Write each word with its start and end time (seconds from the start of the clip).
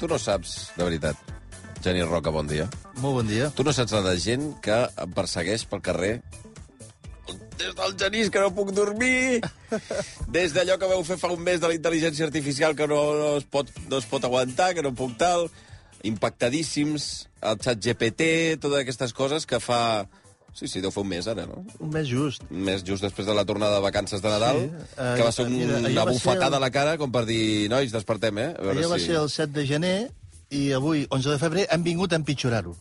tu 0.00 0.08
no 0.08 0.18
saps, 0.18 0.70
de 0.78 0.84
veritat, 0.86 1.16
Geni 1.84 2.02
Roca, 2.04 2.32
bon 2.32 2.48
dia. 2.48 2.66
Molt 3.00 3.20
bon 3.20 3.28
dia. 3.28 3.50
Tu 3.56 3.64
no 3.64 3.72
saps 3.76 3.92
la 3.96 4.02
de 4.04 4.16
gent 4.20 4.52
que 4.64 4.76
em 5.04 5.12
persegueix 5.16 5.66
pel 5.68 5.82
carrer? 5.84 6.14
Des 7.60 7.74
del 7.76 7.96
genís 8.00 8.30
que 8.32 8.40
no 8.40 8.52
puc 8.56 8.72
dormir, 8.72 9.40
des 10.36 10.54
d'allò 10.56 10.78
que 10.80 10.88
veu 10.88 11.02
fer 11.04 11.18
fa 11.20 11.28
un 11.32 11.42
mes 11.44 11.60
de 11.60 11.68
la 11.68 11.76
intel·ligència 11.76 12.24
artificial 12.24 12.76
que 12.76 12.88
no, 12.88 13.00
no, 13.18 13.34
es 13.40 13.44
pot, 13.44 13.68
no 13.88 14.00
es 14.00 14.08
pot 14.08 14.24
aguantar, 14.24 14.72
que 14.76 14.84
no 14.84 14.94
puc 14.96 15.18
tal, 15.20 15.50
impactadíssims, 16.08 17.10
el 17.44 17.60
xat 17.60 17.84
GPT, 17.84 18.30
totes 18.64 18.80
aquestes 18.80 19.16
coses 19.16 19.48
que 19.48 19.60
fa... 19.60 19.82
Sí, 20.54 20.66
sí, 20.68 20.80
deu 20.82 20.90
fer 20.90 21.02
un 21.04 21.08
mes 21.08 21.26
ara, 21.30 21.46
no? 21.46 21.64
Un 21.78 21.90
mes 21.94 22.08
just. 22.08 22.42
Un 22.50 22.64
mes 22.66 22.82
just 22.84 23.02
després 23.04 23.26
de 23.26 23.34
la 23.34 23.44
tornada 23.44 23.76
de 23.76 23.80
vacances 23.84 24.20
de 24.22 24.28
Nadal, 24.28 24.58
Sí, 24.58 24.84
eh, 24.98 25.14
que 25.16 25.22
va 25.22 25.32
ser 25.32 25.46
un, 25.46 25.56
mira, 25.56 25.78
una 25.78 26.04
va 26.04 26.10
bufetada 26.10 26.48
el- 26.48 26.54
a 26.54 26.60
la 26.60 26.70
cara 26.70 26.96
com 26.98 27.10
per 27.12 27.24
dir, 27.24 27.68
nois, 27.70 27.92
despertem, 27.92 28.38
eh? 28.38 28.48
A 28.58 28.62
veure 28.62 28.86
va 28.90 28.98
si... 28.98 29.06
ser 29.06 29.16
el 29.22 29.30
7 29.30 29.52
de 29.60 29.66
gener 29.66 30.10
i 30.50 30.72
avui, 30.72 31.06
11 31.10 31.30
de 31.30 31.38
febrer, 31.38 31.66
hem 31.70 31.82
vingut 31.86 32.12
a 32.12 32.16
empitjorar-ho. 32.16 32.74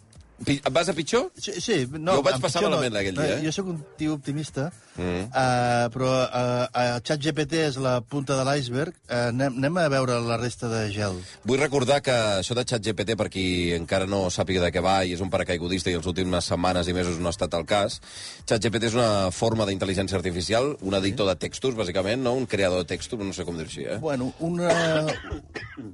Vas 0.72 0.88
a 0.90 0.94
pitjor? 0.94 1.32
Sí, 1.38 1.52
sí, 1.60 1.88
no, 1.92 2.14
Jo 2.16 2.20
ho 2.22 2.24
vaig 2.24 2.40
passar 2.42 2.62
malament 2.64 2.96
aquell 2.96 3.18
dia, 3.18 3.38
eh? 3.38 3.42
Jo 3.44 3.52
sóc 3.52 3.68
un 3.74 3.82
tio 3.98 4.14
optimista, 4.20 4.72
Mm. 5.00 5.30
uh, 5.32 5.86
però 5.94 6.08
uh, 6.12 6.66
uh, 6.76 6.98
ChatGPT 7.08 7.54
és 7.70 7.78
la 7.80 8.02
punta 8.04 8.36
de 8.36 8.44
l'iceberg. 8.44 8.92
Uh, 9.08 9.30
anem, 9.30 9.54
anem 9.62 9.78
a 9.80 9.86
veure 9.88 10.18
la 10.26 10.36
resta 10.36 10.68
de 10.68 10.82
gel. 10.92 11.16
Vull 11.48 11.62
recordar 11.62 12.02
que 12.04 12.12
això 12.42 12.52
de 12.58 12.66
ChatGPT, 12.68 13.16
per 13.16 13.30
qui 13.32 13.72
encara 13.78 14.06
no 14.12 14.26
sàpiga 14.30 14.60
de 14.66 14.74
què 14.76 14.82
va 14.84 14.98
i 15.08 15.14
és 15.16 15.22
un 15.24 15.30
paracaigudista 15.32 15.88
i 15.90 15.96
els 15.96 16.06
últimes 16.10 16.44
setmanes 16.52 16.90
i 16.92 16.96
mesos 16.98 17.16
no 17.18 17.32
ha 17.32 17.36
estat 17.36 17.56
el 17.56 17.64
cas, 17.70 18.02
ChatGPT 18.46 18.90
és 18.90 18.98
una 19.00 19.32
forma 19.32 19.64
d'intel·ligència 19.70 20.20
artificial, 20.20 20.74
un 20.82 20.94
editor 21.00 21.32
de 21.32 21.38
textos, 21.48 21.76
bàsicament, 21.80 22.20
no? 22.22 22.34
un 22.36 22.46
creador 22.46 22.84
de 22.84 22.90
textos, 22.92 23.20
no 23.24 23.32
sé 23.32 23.46
com 23.48 23.56
dir-ho 23.56 23.72
així, 23.72 23.86
eh? 23.88 24.00
Bueno, 24.04 24.34
una... 24.40 24.68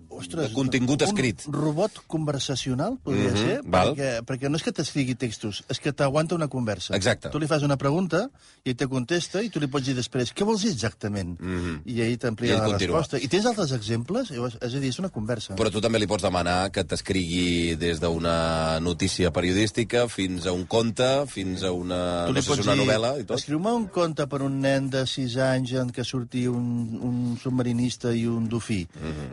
Ostres, 0.09 0.49
De 0.49 0.53
contingut 0.55 1.01
un 1.03 1.07
escrit. 1.11 1.45
robot 1.51 2.01
conversacional, 2.07 2.97
podria 3.03 3.29
Mhm, 3.29 3.37
ser, 3.37 3.61
val. 3.65 3.93
perquè, 3.93 4.11
perquè 4.25 4.34
no 4.49 4.57
és 4.59 4.63
que 4.65 4.71
t'escrigui 4.75 5.15
textos, 5.19 5.63
és 5.71 5.79
que 5.79 5.93
t'aguanta 5.93 6.35
una 6.35 6.47
conversa. 6.51 6.95
Exacte. 6.95 7.29
Tu 7.33 7.39
li 7.39 7.47
fas 7.47 7.63
una 7.63 7.77
pregunta 7.77 8.25
i 8.63 8.71
ell 8.73 8.77
te 8.79 8.87
contesta 8.91 9.41
i 9.41 9.49
tu 9.49 9.59
li 9.59 9.67
pots 9.71 9.85
dir 9.87 9.95
després 9.97 10.33
què 10.35 10.45
vols 10.47 10.61
dir 10.65 10.71
exactament? 10.73 11.35
Mhm. 11.39 11.81
I 11.85 12.01
ell 12.01 12.11
I 12.15 12.17
t'amplia 12.17 12.57
la 12.59 12.65
continua. 12.69 12.99
resposta. 12.99 13.19
I 13.19 13.27
tens 13.31 13.45
altres 13.45 13.71
exemples? 13.71 14.31
És 14.31 14.73
a 14.75 14.79
dir, 14.79 14.89
és 14.89 14.99
una 14.99 15.09
conversa. 15.09 15.55
Però 15.55 15.71
tu 15.71 15.81
també 15.81 15.99
li 15.99 16.07
pots 16.07 16.23
demanar 16.23 16.71
que 16.71 16.83
t'escrigui 16.83 17.75
des 17.75 17.99
d'una 17.99 18.79
notícia 18.79 19.31
periodística 19.31 20.07
fins 20.07 20.45
a 20.45 20.51
un 20.51 20.65
conte, 20.65 21.25
fins 21.27 21.63
a 21.63 21.71
una, 21.71 22.27
no 22.31 22.41
sé 22.41 22.59
una 22.61 22.75
novel·la 22.75 23.19
i 23.21 23.25
tot. 23.25 23.37
Escriu-me 23.39 23.71
un 23.71 23.87
conte 23.87 24.27
per 24.27 24.41
un 24.41 24.59
nen 24.61 24.89
de 24.89 25.05
6 25.07 25.37
anys 25.37 25.73
en 25.81 25.91
què 25.91 26.03
surti 26.03 26.47
un, 26.47 26.99
un 27.01 27.37
submarinista 27.41 28.13
i 28.13 28.25
un 28.27 28.47
dofí. 28.49 28.87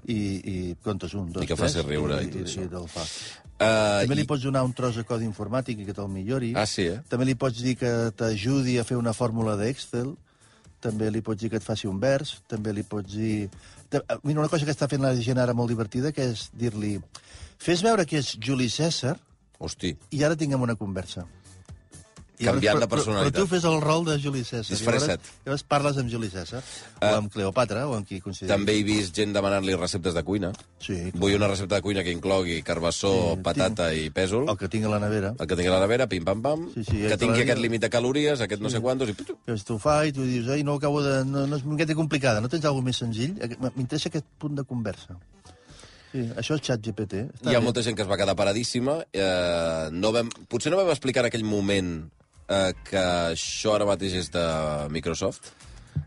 I, 0.06 0.18
I 0.42 0.76
contes 0.82 1.14
un, 1.14 1.30
dos. 1.32 1.44
I 1.44 1.46
que 1.46 1.56
faci 1.56 1.82
riure 1.86 2.20
i 2.22 2.26
i, 2.26 2.30
tot 2.32 2.40
i, 2.40 2.44
això. 2.48 2.66
i 2.66 2.70
te'l 2.72 2.88
fa. 2.90 3.06
Uh, 3.62 4.02
També 4.02 4.16
li 4.18 4.24
i... 4.26 4.28
pots 4.28 4.42
donar 4.42 4.64
un 4.66 4.72
tros 4.74 4.96
de 4.98 5.04
codi 5.06 5.24
informàtic 5.28 5.78
i 5.82 5.86
que 5.86 5.94
te'l 5.94 6.10
millori. 6.10 6.52
Ah, 6.58 6.66
sí, 6.66 6.88
eh? 6.90 6.98
També 7.08 7.28
li 7.28 7.36
pots 7.38 7.62
dir 7.62 7.76
que 7.78 7.92
t'ajudi 8.18 8.78
a 8.80 8.84
fer 8.88 8.98
una 8.98 9.14
fórmula 9.14 9.54
d'Excel. 9.60 10.12
També 10.82 11.10
li 11.14 11.20
pots 11.22 11.38
dir 11.38 11.50
que 11.52 11.60
et 11.60 11.66
faci 11.66 11.86
un 11.86 12.00
vers. 12.02 12.40
També 12.50 12.72
li 12.74 12.82
pots 12.82 13.14
dir... 13.14 13.48
Ta- 13.92 14.02
Mira, 14.24 14.40
una 14.42 14.48
cosa 14.50 14.66
que 14.66 14.74
està 14.74 14.88
fent 14.90 15.02
la 15.04 15.14
gent 15.14 15.38
ara 15.38 15.54
molt 15.54 15.70
divertida, 15.70 16.10
que 16.12 16.26
és 16.32 16.48
dir-li 16.58 16.96
fes 17.62 17.84
veure 17.86 18.02
que 18.08 18.18
és 18.18 18.32
Juli 18.42 18.66
César 18.72 19.14
Hosti, 19.62 19.92
i 20.10 20.24
ara 20.26 20.34
tinguem 20.34 20.64
una 20.64 20.74
conversa. 20.74 21.22
I 22.42 22.46
Canviant 22.46 22.78
de 22.80 22.84
però- 22.84 22.88
però- 22.88 22.96
personalitat. 22.96 23.34
Però 23.36 23.44
tu 23.44 23.46
fes 23.54 23.64
el 23.70 23.80
rol 23.80 24.04
de 24.04 24.18
Juli 24.20 24.42
César. 24.42 24.70
Disfressa't. 24.76 25.20
Llavors, 25.22 25.44
llavors 25.46 25.62
parles 25.62 25.96
amb 26.02 26.10
Juli 26.10 26.28
César, 26.28 26.62
Eh, 27.00 27.06
o 27.12 27.14
amb 27.16 27.32
Cleopatra, 27.32 27.86
o 27.88 27.94
amb 27.94 28.06
qui 28.06 28.20
consideris. 28.20 28.52
també 28.56 28.74
he 28.78 28.82
vist 28.82 29.14
gent 29.14 29.32
demanant-li 29.32 29.74
receptes 29.74 30.14
de 30.14 30.22
cuina. 30.24 30.50
Sí, 30.80 30.94
clar. 31.10 31.20
Vull 31.22 31.34
una 31.36 31.48
recepta 31.48 31.76
de 31.76 31.82
cuina 31.82 32.02
que 32.02 32.10
inclogui 32.10 32.62
carbassó, 32.62 33.34
Sí, 33.36 33.40
patata 33.42 33.92
i 33.94 34.10
pèsol. 34.10 34.48
El 34.50 34.56
que 34.58 34.68
tinc 34.68 34.84
a 34.86 34.88
la 34.88 34.98
nevera. 34.98 35.34
El 35.38 35.46
que 35.46 35.54
tingui 35.56 35.68
a 35.68 35.74
la 35.74 35.80
nevera, 35.80 36.08
pim-pam-pam, 36.08 36.68
Sí, 36.74 36.82
sí, 36.84 37.02
que 37.08 37.16
tingui 37.16 37.42
aquest 37.42 37.58
límit 37.60 37.80
de 37.82 37.90
calories, 37.90 38.40
aquest 38.40 38.60
no 38.60 38.68
sé 38.70 38.80
quantos, 38.80 39.08
i... 39.08 39.14
Llavors 39.46 39.64
t'ho 39.64 39.78
fa 39.78 40.04
i 40.06 40.12
tu 40.12 40.22
dius, 40.24 40.48
ai, 40.48 40.64
no 40.64 40.74
acabo 40.74 41.00
de... 41.02 41.24
No, 41.24 41.46
no 41.46 41.56
és 41.56 41.62
una 41.62 41.74
miqueta 41.74 41.94
complicada, 41.94 42.40
no 42.40 42.48
tens 42.48 42.64
alguna 42.64 42.86
més 42.90 42.96
senzill? 42.96 43.38
Aquest- 43.40 43.60
M'interessa 43.76 44.08
aquest 44.08 44.26
punt 44.38 44.56
de 44.56 44.64
conversa. 44.64 45.16
Sí, 46.12 46.18
això 46.36 46.56
és 46.58 46.60
xat 46.66 46.82
GPT. 46.84 47.22
Està 47.32 47.50
Hi 47.50 47.54
ha 47.54 47.58
bé. 47.60 47.64
molta 47.64 47.80
gent 47.82 47.96
que 47.96 48.02
es 48.02 48.08
va 48.10 48.18
quedar 48.20 48.34
paradíssima. 48.36 48.98
Eh, 49.12 49.88
no 49.92 50.10
vam, 50.12 50.28
potser 50.46 50.70
no 50.70 50.76
vam 50.76 50.90
explicar 50.92 51.22
en 51.24 51.30
aquell 51.30 51.44
moment 51.44 52.10
eh, 52.48 52.72
que 52.88 53.04
això 53.32 53.76
ara 53.76 53.88
mateix 53.88 54.16
és 54.22 54.30
de 54.34 54.44
Microsoft, 54.94 55.52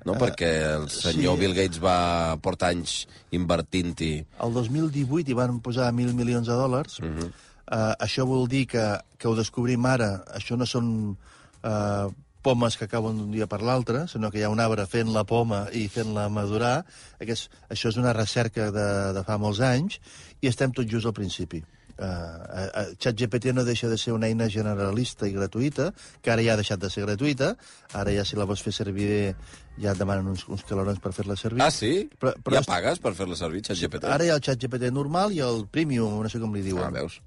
no? 0.05 0.15
perquè 0.19 0.51
el 0.75 0.89
senyor 0.93 1.37
sí. 1.37 1.43
Bill 1.43 1.55
Gates 1.57 1.81
va 1.83 2.37
portar 2.43 2.73
anys 2.75 3.05
invertint-hi. 3.35 4.13
El 4.43 4.53
2018 4.57 5.31
hi 5.31 5.37
van 5.37 5.59
posar 5.65 5.91
1.000 5.93 6.17
milions 6.17 6.47
de 6.47 6.59
dòlars. 6.59 6.99
Uh 6.99 7.05
-huh. 7.05 7.29
uh, 7.29 7.93
això 7.99 8.25
vol 8.25 8.47
dir 8.47 8.65
que, 8.67 8.85
que 9.17 9.27
ho 9.27 9.35
descobrim 9.35 9.85
ara. 9.85 10.23
Això 10.33 10.57
no 10.57 10.65
són 10.65 11.17
uh, 11.63 12.11
pomes 12.45 12.77
que 12.77 12.87
cauen 12.87 13.17
d'un 13.17 13.31
dia 13.31 13.47
per 13.49 13.61
l'altre, 13.65 14.07
sinó 14.07 14.29
que 14.29 14.39
hi 14.39 14.43
ha 14.45 14.53
un 14.53 14.59
arbre 14.59 14.85
fent 14.85 15.09
la 15.13 15.23
poma 15.23 15.65
i 15.73 15.87
fent-la 15.87 16.29
madurar. 16.29 16.85
Aquest, 17.19 17.49
això 17.69 17.89
és 17.89 17.97
una 17.97 18.13
recerca 18.13 18.69
de, 18.71 19.13
de 19.13 19.23
fa 19.23 19.39
molts 19.41 19.61
anys 19.65 19.99
i 20.41 20.47
estem 20.47 20.71
tot 20.71 20.85
just 20.91 21.05
al 21.05 21.13
principi. 21.13 21.63
Uh, 21.95 22.03
uh, 22.03 22.87
ChatGPT 22.99 23.53
no 23.55 23.63
deixa 23.63 23.87
de 23.87 23.95
ser 23.97 24.11
una 24.11 24.27
eina 24.27 24.49
generalista 24.51 25.29
i 25.29 25.31
gratuïta, 25.31 25.93
que 26.21 26.31
ara 26.33 26.43
ja 26.43 26.53
ha 26.53 26.59
deixat 26.59 26.81
de 26.81 26.89
ser 26.91 27.05
gratuïta, 27.05 27.53
ara 27.93 28.11
ja 28.11 28.25
si 28.27 28.35
la 28.35 28.43
vols 28.49 28.63
fer 28.65 28.73
servir 28.75 29.07
ja 29.79 29.93
et 29.93 29.99
demanen 30.01 30.27
uns, 30.33 30.43
uns 30.51 30.65
calorons 30.67 30.99
per 30.99 31.13
fer-la 31.15 31.37
servir. 31.39 31.61
Ah, 31.63 31.71
sí? 31.71 32.09
Però- 32.19 32.33
però 32.43 32.59
ja 32.59 32.65
pagues 32.67 32.99
per 32.99 33.13
fer-la 33.15 33.35
servir, 33.39 33.61
ChatGPT? 33.63 34.03
Ara 34.11 34.27
hi 34.27 34.33
ha 34.33 34.35
el 34.35 34.43
xat 34.43 34.59
GPT 34.59 34.91
normal 34.91 35.31
i 35.31 35.39
el 35.39 35.65
premium, 35.71 36.19
no 36.21 36.29
sé 36.29 36.39
com 36.43 36.53
li 36.55 36.61
diuen. 36.65 36.83
Ah, 36.83 36.91
veus? 36.91 37.21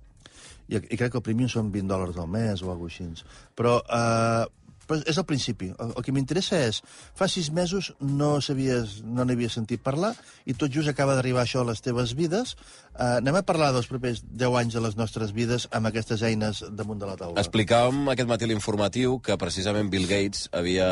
I, 0.69 0.77
I 0.77 0.97
crec 1.01 1.13
que 1.15 1.17
el 1.23 1.25
premium 1.25 1.49
són 1.49 1.71
20 1.73 1.89
dòlars 1.89 2.17
al 2.21 2.29
mes 2.29 2.61
o 2.61 2.69
alguna 2.69 2.91
cosa 2.93 3.05
així. 3.09 3.25
Però, 3.57 3.79
uh, 3.81 4.45
però 4.89 5.05
és 5.09 5.19
el 5.21 5.27
principi. 5.29 5.71
El, 5.77 5.93
el 5.99 6.07
que 6.07 6.15
m'interessa 6.17 6.59
és, 6.65 6.81
fa 7.17 7.29
sis 7.31 7.51
mesos 7.55 7.93
no 8.01 8.39
sabies, 8.45 8.99
no 9.05 9.27
n'havies 9.29 9.59
sentit 9.59 9.85
parlar 9.85 10.15
i 10.49 10.57
tot 10.57 10.73
just 10.75 10.91
acaba 10.91 11.17
d'arribar 11.19 11.45
això 11.45 11.63
a 11.63 11.69
les 11.69 11.85
teves 11.85 12.15
vides. 12.19 12.57
Uh, 12.95 13.19
anem 13.21 13.39
a 13.39 13.45
parlar 13.47 13.71
dels 13.77 13.91
propers 13.91 14.25
10 14.27 14.59
anys 14.63 14.79
de 14.79 14.83
les 14.85 14.99
nostres 14.99 15.35
vides 15.37 15.69
amb 15.77 15.91
aquestes 15.91 16.25
eines 16.27 16.65
damunt 16.73 17.01
de 17.03 17.11
la 17.11 17.19
taula. 17.21 17.39
Explicàvem 17.43 18.09
aquest 18.15 18.31
matí 18.31 18.49
l'informatiu 18.51 19.21
que 19.25 19.39
precisament 19.41 19.93
Bill 19.93 20.09
Gates 20.11 20.49
havia 20.57 20.89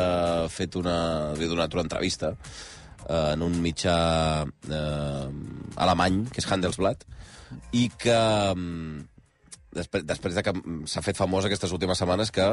fet 0.53 0.77
una... 0.79 0.97
havia 1.33 1.51
donat 1.51 1.73
una 1.75 1.85
entrevista 1.87 2.33
eh, 2.37 3.33
en 3.33 3.43
un 3.45 3.59
mitjà 3.63 3.97
eh, 4.45 5.27
alemany, 5.83 6.23
que 6.31 6.43
és 6.43 6.49
Handelsblatt, 6.51 7.05
i 7.75 7.87
que 7.97 8.17
mm, 8.53 9.05
després, 9.77 10.05
després 10.07 10.37
de 10.37 10.43
que 10.45 10.53
s'ha 10.89 11.03
fet 11.05 11.19
famós 11.19 11.47
aquestes 11.47 11.73
últimes 11.75 11.99
setmanes 11.99 12.33
que 12.35 12.47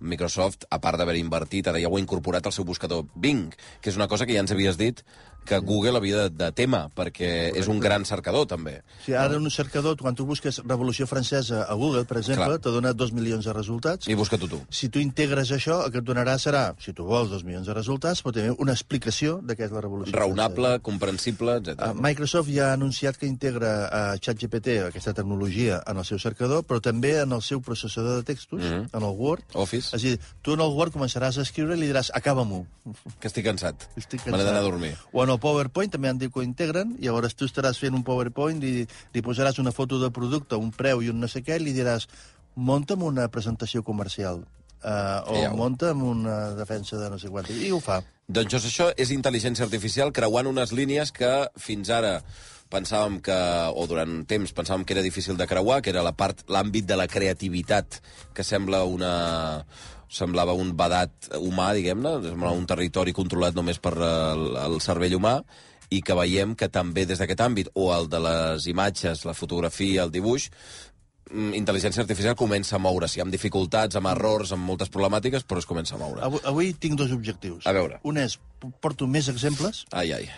Microsoft, 0.00 0.66
a 0.70 0.78
part 0.82 0.98
d'haver 0.98 1.16
invertit, 1.18 1.66
ara 1.68 1.80
ja 1.82 1.90
ho 1.90 1.96
ha 1.96 2.02
incorporat 2.02 2.46
al 2.46 2.54
seu 2.54 2.66
buscador 2.68 3.06
Bing, 3.14 3.54
que 3.82 3.90
és 3.90 3.98
una 3.98 4.08
cosa 4.08 4.26
que 4.26 4.36
ja 4.36 4.44
ens 4.44 4.54
havies 4.54 4.78
dit 4.78 5.02
que 5.48 5.58
Google 5.64 5.96
havia 5.96 6.26
de, 6.26 6.30
de 6.36 6.50
tema, 6.52 6.84
perquè 6.94 7.50
és 7.56 7.68
un 7.72 7.80
gran 7.80 8.04
cercador, 8.08 8.46
també. 8.50 8.78
Si 9.04 9.14
ara 9.16 9.38
un 9.38 9.50
cercador, 9.50 9.96
quan 10.00 10.16
tu 10.18 10.26
busques 10.28 10.60
Revolució 10.64 11.06
Francesa 11.08 11.64
a 11.64 11.74
Google, 11.78 12.04
per 12.08 12.18
exemple, 12.20 12.58
Clar. 12.58 12.62
te 12.64 12.72
dona 12.74 12.92
dos 12.92 13.14
milions 13.16 13.48
de 13.48 13.54
resultats. 13.56 14.08
I 14.10 14.16
busca-t'ho 14.18 14.50
tu. 14.50 14.60
Si 14.70 14.90
tu 14.92 15.00
integres 15.02 15.52
això, 15.54 15.80
el 15.86 15.94
que 15.94 16.02
et 16.02 16.06
donarà 16.06 16.36
serà, 16.42 16.64
si 16.82 16.92
tu 16.92 17.06
vols, 17.08 17.30
dos 17.32 17.44
milions 17.48 17.66
de 17.66 17.76
resultats, 17.76 18.22
però 18.24 18.34
també 18.36 18.54
una 18.58 18.74
explicació 18.76 19.38
de 19.42 19.56
què 19.56 19.66
és 19.68 19.74
la 19.74 19.82
revolució. 19.84 20.14
Raonable, 20.16 20.74
comprensible, 20.84 21.58
etc. 21.62 21.78
Uh, 21.78 21.96
Microsoft 22.04 22.52
ja 22.52 22.70
ha 22.70 22.76
anunciat 22.78 23.18
que 23.20 23.28
integra 23.30 23.72
uh, 23.86 24.18
ChatGPT, 24.20 24.78
aquesta 24.88 25.16
tecnologia, 25.16 25.80
en 25.88 26.02
el 26.02 26.08
seu 26.08 26.20
cercador, 26.22 26.64
però 26.68 26.82
també 26.84 27.16
en 27.22 27.32
el 27.36 27.44
seu 27.46 27.62
processador 27.64 28.20
de 28.20 28.28
textos, 28.28 28.60
mm 28.60 28.68
-hmm. 28.68 28.88
en 28.92 29.02
el 29.02 29.16
Word. 29.16 29.44
Office. 29.54 29.96
És 29.96 30.04
a 30.04 30.06
dir, 30.06 30.20
tu 30.42 30.52
en 30.52 30.60
el 30.60 30.74
Word 30.76 30.92
començaràs 30.94 31.38
a 31.38 31.42
escriure 31.42 31.74
i 31.74 31.80
li 31.80 31.88
diràs, 31.88 32.10
acaba-m'ho. 32.12 32.66
Que 33.20 33.28
estic 33.28 33.44
cansat. 33.44 33.88
Estic 33.96 34.26
Me 34.26 34.36
n'he 34.36 34.44
d'anar 34.44 34.60
a 34.60 34.68
dormir. 34.70 34.96
O 35.12 35.24
en 35.24 35.30
el 35.30 35.37
PowerPoint 35.42 35.90
també 35.94 36.08
han 36.10 36.18
dit 36.18 36.32
que 36.32 36.40
ho 36.40 36.44
integren, 36.46 36.96
i 36.98 37.06
llavors 37.08 37.34
tu 37.38 37.46
estaràs 37.48 37.78
fent 37.80 37.94
un 37.96 38.04
PowerPoint 38.06 38.62
i 38.62 38.86
li 39.14 39.22
posaràs 39.24 39.58
una 39.62 39.72
foto 39.72 39.98
de 40.02 40.10
producte, 40.14 40.56
un 40.56 40.70
preu 40.72 41.02
i 41.02 41.08
un 41.10 41.20
no 41.20 41.28
sé 41.28 41.42
què, 41.46 41.56
i 41.60 41.64
li 41.64 41.72
diràs, 41.76 42.08
munta'm 42.56 43.02
una 43.06 43.28
presentació 43.28 43.82
comercial. 43.86 44.44
Uh, 44.78 45.18
o 45.26 45.38
ho- 45.48 45.56
munta 45.58 45.88
amb 45.90 46.04
una 46.06 46.52
defensa 46.54 46.96
de 47.00 47.08
no 47.10 47.16
sé 47.18 47.26
quant. 47.28 47.48
I 47.50 47.72
ho 47.74 47.80
fa. 47.82 47.96
Doncs 48.28 48.54
això, 48.54 48.68
això 48.68 48.86
és 48.94 49.10
intel·ligència 49.10 49.64
artificial 49.66 50.12
creuant 50.14 50.46
unes 50.46 50.70
línies 50.70 51.10
que 51.10 51.32
fins 51.58 51.90
ara 51.90 52.20
pensàvem 52.70 53.16
que, 53.24 53.34
o 53.74 53.86
durant 53.90 54.10
un 54.20 54.24
temps 54.28 54.52
pensàvem 54.54 54.84
que 54.86 54.94
era 54.94 55.02
difícil 55.02 55.34
de 55.36 55.46
creuar, 55.50 55.80
que 55.82 55.90
era 55.90 56.02
la 56.06 56.12
part, 56.14 56.44
l'àmbit 56.52 56.86
de 56.86 56.94
la 57.00 57.08
creativitat, 57.08 57.98
que 58.34 58.44
sembla 58.44 58.84
una 58.84 59.64
semblava 60.08 60.56
un 60.56 60.72
badat 60.76 61.30
humà, 61.38 61.72
diguem-ne, 61.76 62.18
semblava 62.24 62.56
un 62.56 62.66
territori 62.68 63.14
controlat 63.16 63.56
només 63.56 63.80
per 63.82 63.94
el, 63.96 64.44
el 64.56 64.78
cervell 64.84 65.18
humà, 65.18 65.38
i 65.90 66.02
que 66.04 66.16
veiem 66.16 66.54
que 66.58 66.68
també 66.72 67.06
des 67.08 67.20
d'aquest 67.20 67.44
àmbit, 67.44 67.70
o 67.76 67.90
el 67.94 68.10
de 68.12 68.20
les 68.24 68.66
imatges, 68.68 69.24
la 69.28 69.36
fotografia, 69.36 70.04
el 70.04 70.12
dibuix, 70.12 70.48
mm, 71.30 71.54
intel·ligència 71.60 72.04
artificial 72.04 72.36
comença 72.36 72.76
a 72.76 72.82
moure's, 72.82 73.16
amb 73.22 73.32
dificultats, 73.32 73.96
amb 73.96 74.12
errors, 74.12 74.52
amb 74.52 74.68
moltes 74.68 74.92
problemàtiques, 74.92 75.46
però 75.48 75.62
es 75.62 75.68
comença 75.68 75.96
a 75.96 76.02
moure. 76.02 76.24
Avui, 76.24 76.44
avui 76.44 76.74
tinc 76.74 76.98
dos 77.00 77.12
objectius. 77.12 77.66
A 77.66 77.72
veure. 77.76 78.00
Un 78.04 78.20
és, 78.20 78.38
porto 78.80 79.08
més 79.08 79.32
exemples, 79.32 79.86
Ai, 79.92 80.12
ai. 80.12 80.28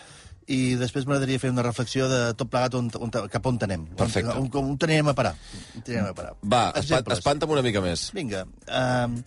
I 0.50 0.74
després 0.80 1.04
m'agradaria 1.06 1.38
fer 1.38 1.52
una 1.52 1.62
reflexió 1.62 2.08
de 2.10 2.18
tot 2.38 2.50
plegat 2.50 2.74
on, 2.78 2.88
on, 2.98 3.12
cap 3.30 3.46
on 3.46 3.58
anem. 3.66 3.84
Perfecte. 3.98 4.32
On, 4.34 4.48
on, 4.50 4.72
on 4.74 4.88
anirem 4.88 5.12
a 5.12 5.14
parar. 5.14 5.34
On 5.76 5.84
anirem 5.84 6.08
a 6.10 6.16
parar. 6.16 6.32
Va, 6.42 6.62
Exemples. 6.80 7.20
espanta'm 7.20 7.52
una 7.54 7.62
mica 7.66 7.82
més. 7.84 8.08
Vinga. 8.16 8.44
Uh, 8.66 9.20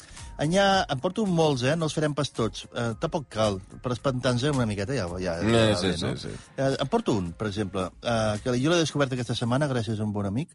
Anyà, 0.43 0.63
em 0.89 0.97
porto 0.99 1.23
molts, 1.29 1.61
eh? 1.69 1.75
No 1.77 1.85
els 1.85 1.93
farem 1.93 2.15
pas 2.17 2.31
tots. 2.33 2.63
Uh, 2.73 2.95
tampoc 2.99 3.27
cal, 3.35 3.59
per 3.83 3.91
espantar-nos 3.93 4.43
una 4.49 4.65
miqueta 4.65 4.95
ja. 4.97 5.05
ja, 5.21 5.35
ja 5.37 5.45
Eh, 5.45 5.71
va 5.71 5.77
sí, 5.79 5.91
bé, 5.91 5.97
sí, 6.01 6.05
no? 6.09 6.15
sí. 6.17 6.31
Uh, 6.57 6.71
em 6.81 6.89
porto 6.89 7.13
un, 7.21 7.31
per 7.37 7.47
exemple, 7.51 7.85
uh, 8.01 8.33
que 8.43 8.55
jo 8.57 8.73
l'he 8.73 8.81
descobert 8.81 9.13
aquesta 9.13 9.35
setmana 9.37 9.69
gràcies 9.69 10.01
a 10.01 10.07
un 10.07 10.11
bon 10.15 10.25
amic. 10.25 10.49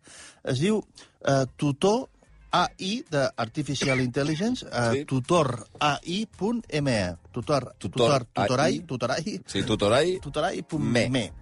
Es 0.44 0.58
diu 0.64 0.80
uh, 0.82 1.44
Tutor 1.56 2.08
AI 2.50 3.04
de 3.10 3.28
Artificial 3.36 4.00
Intelligence, 4.00 4.64
uh, 4.66 4.92
Sí. 4.94 5.04
tutorai.me. 5.04 7.16
Tutor, 7.32 7.74
Tutor 7.78 7.80
tutor, 7.80 8.24
tutorai, 8.32 8.72
AI. 8.72 8.80
tutorai, 8.86 9.40
Sí, 9.46 9.62
tutorai, 9.62 10.18
tutorai.me. 10.20 11.08
Me. 11.10 11.32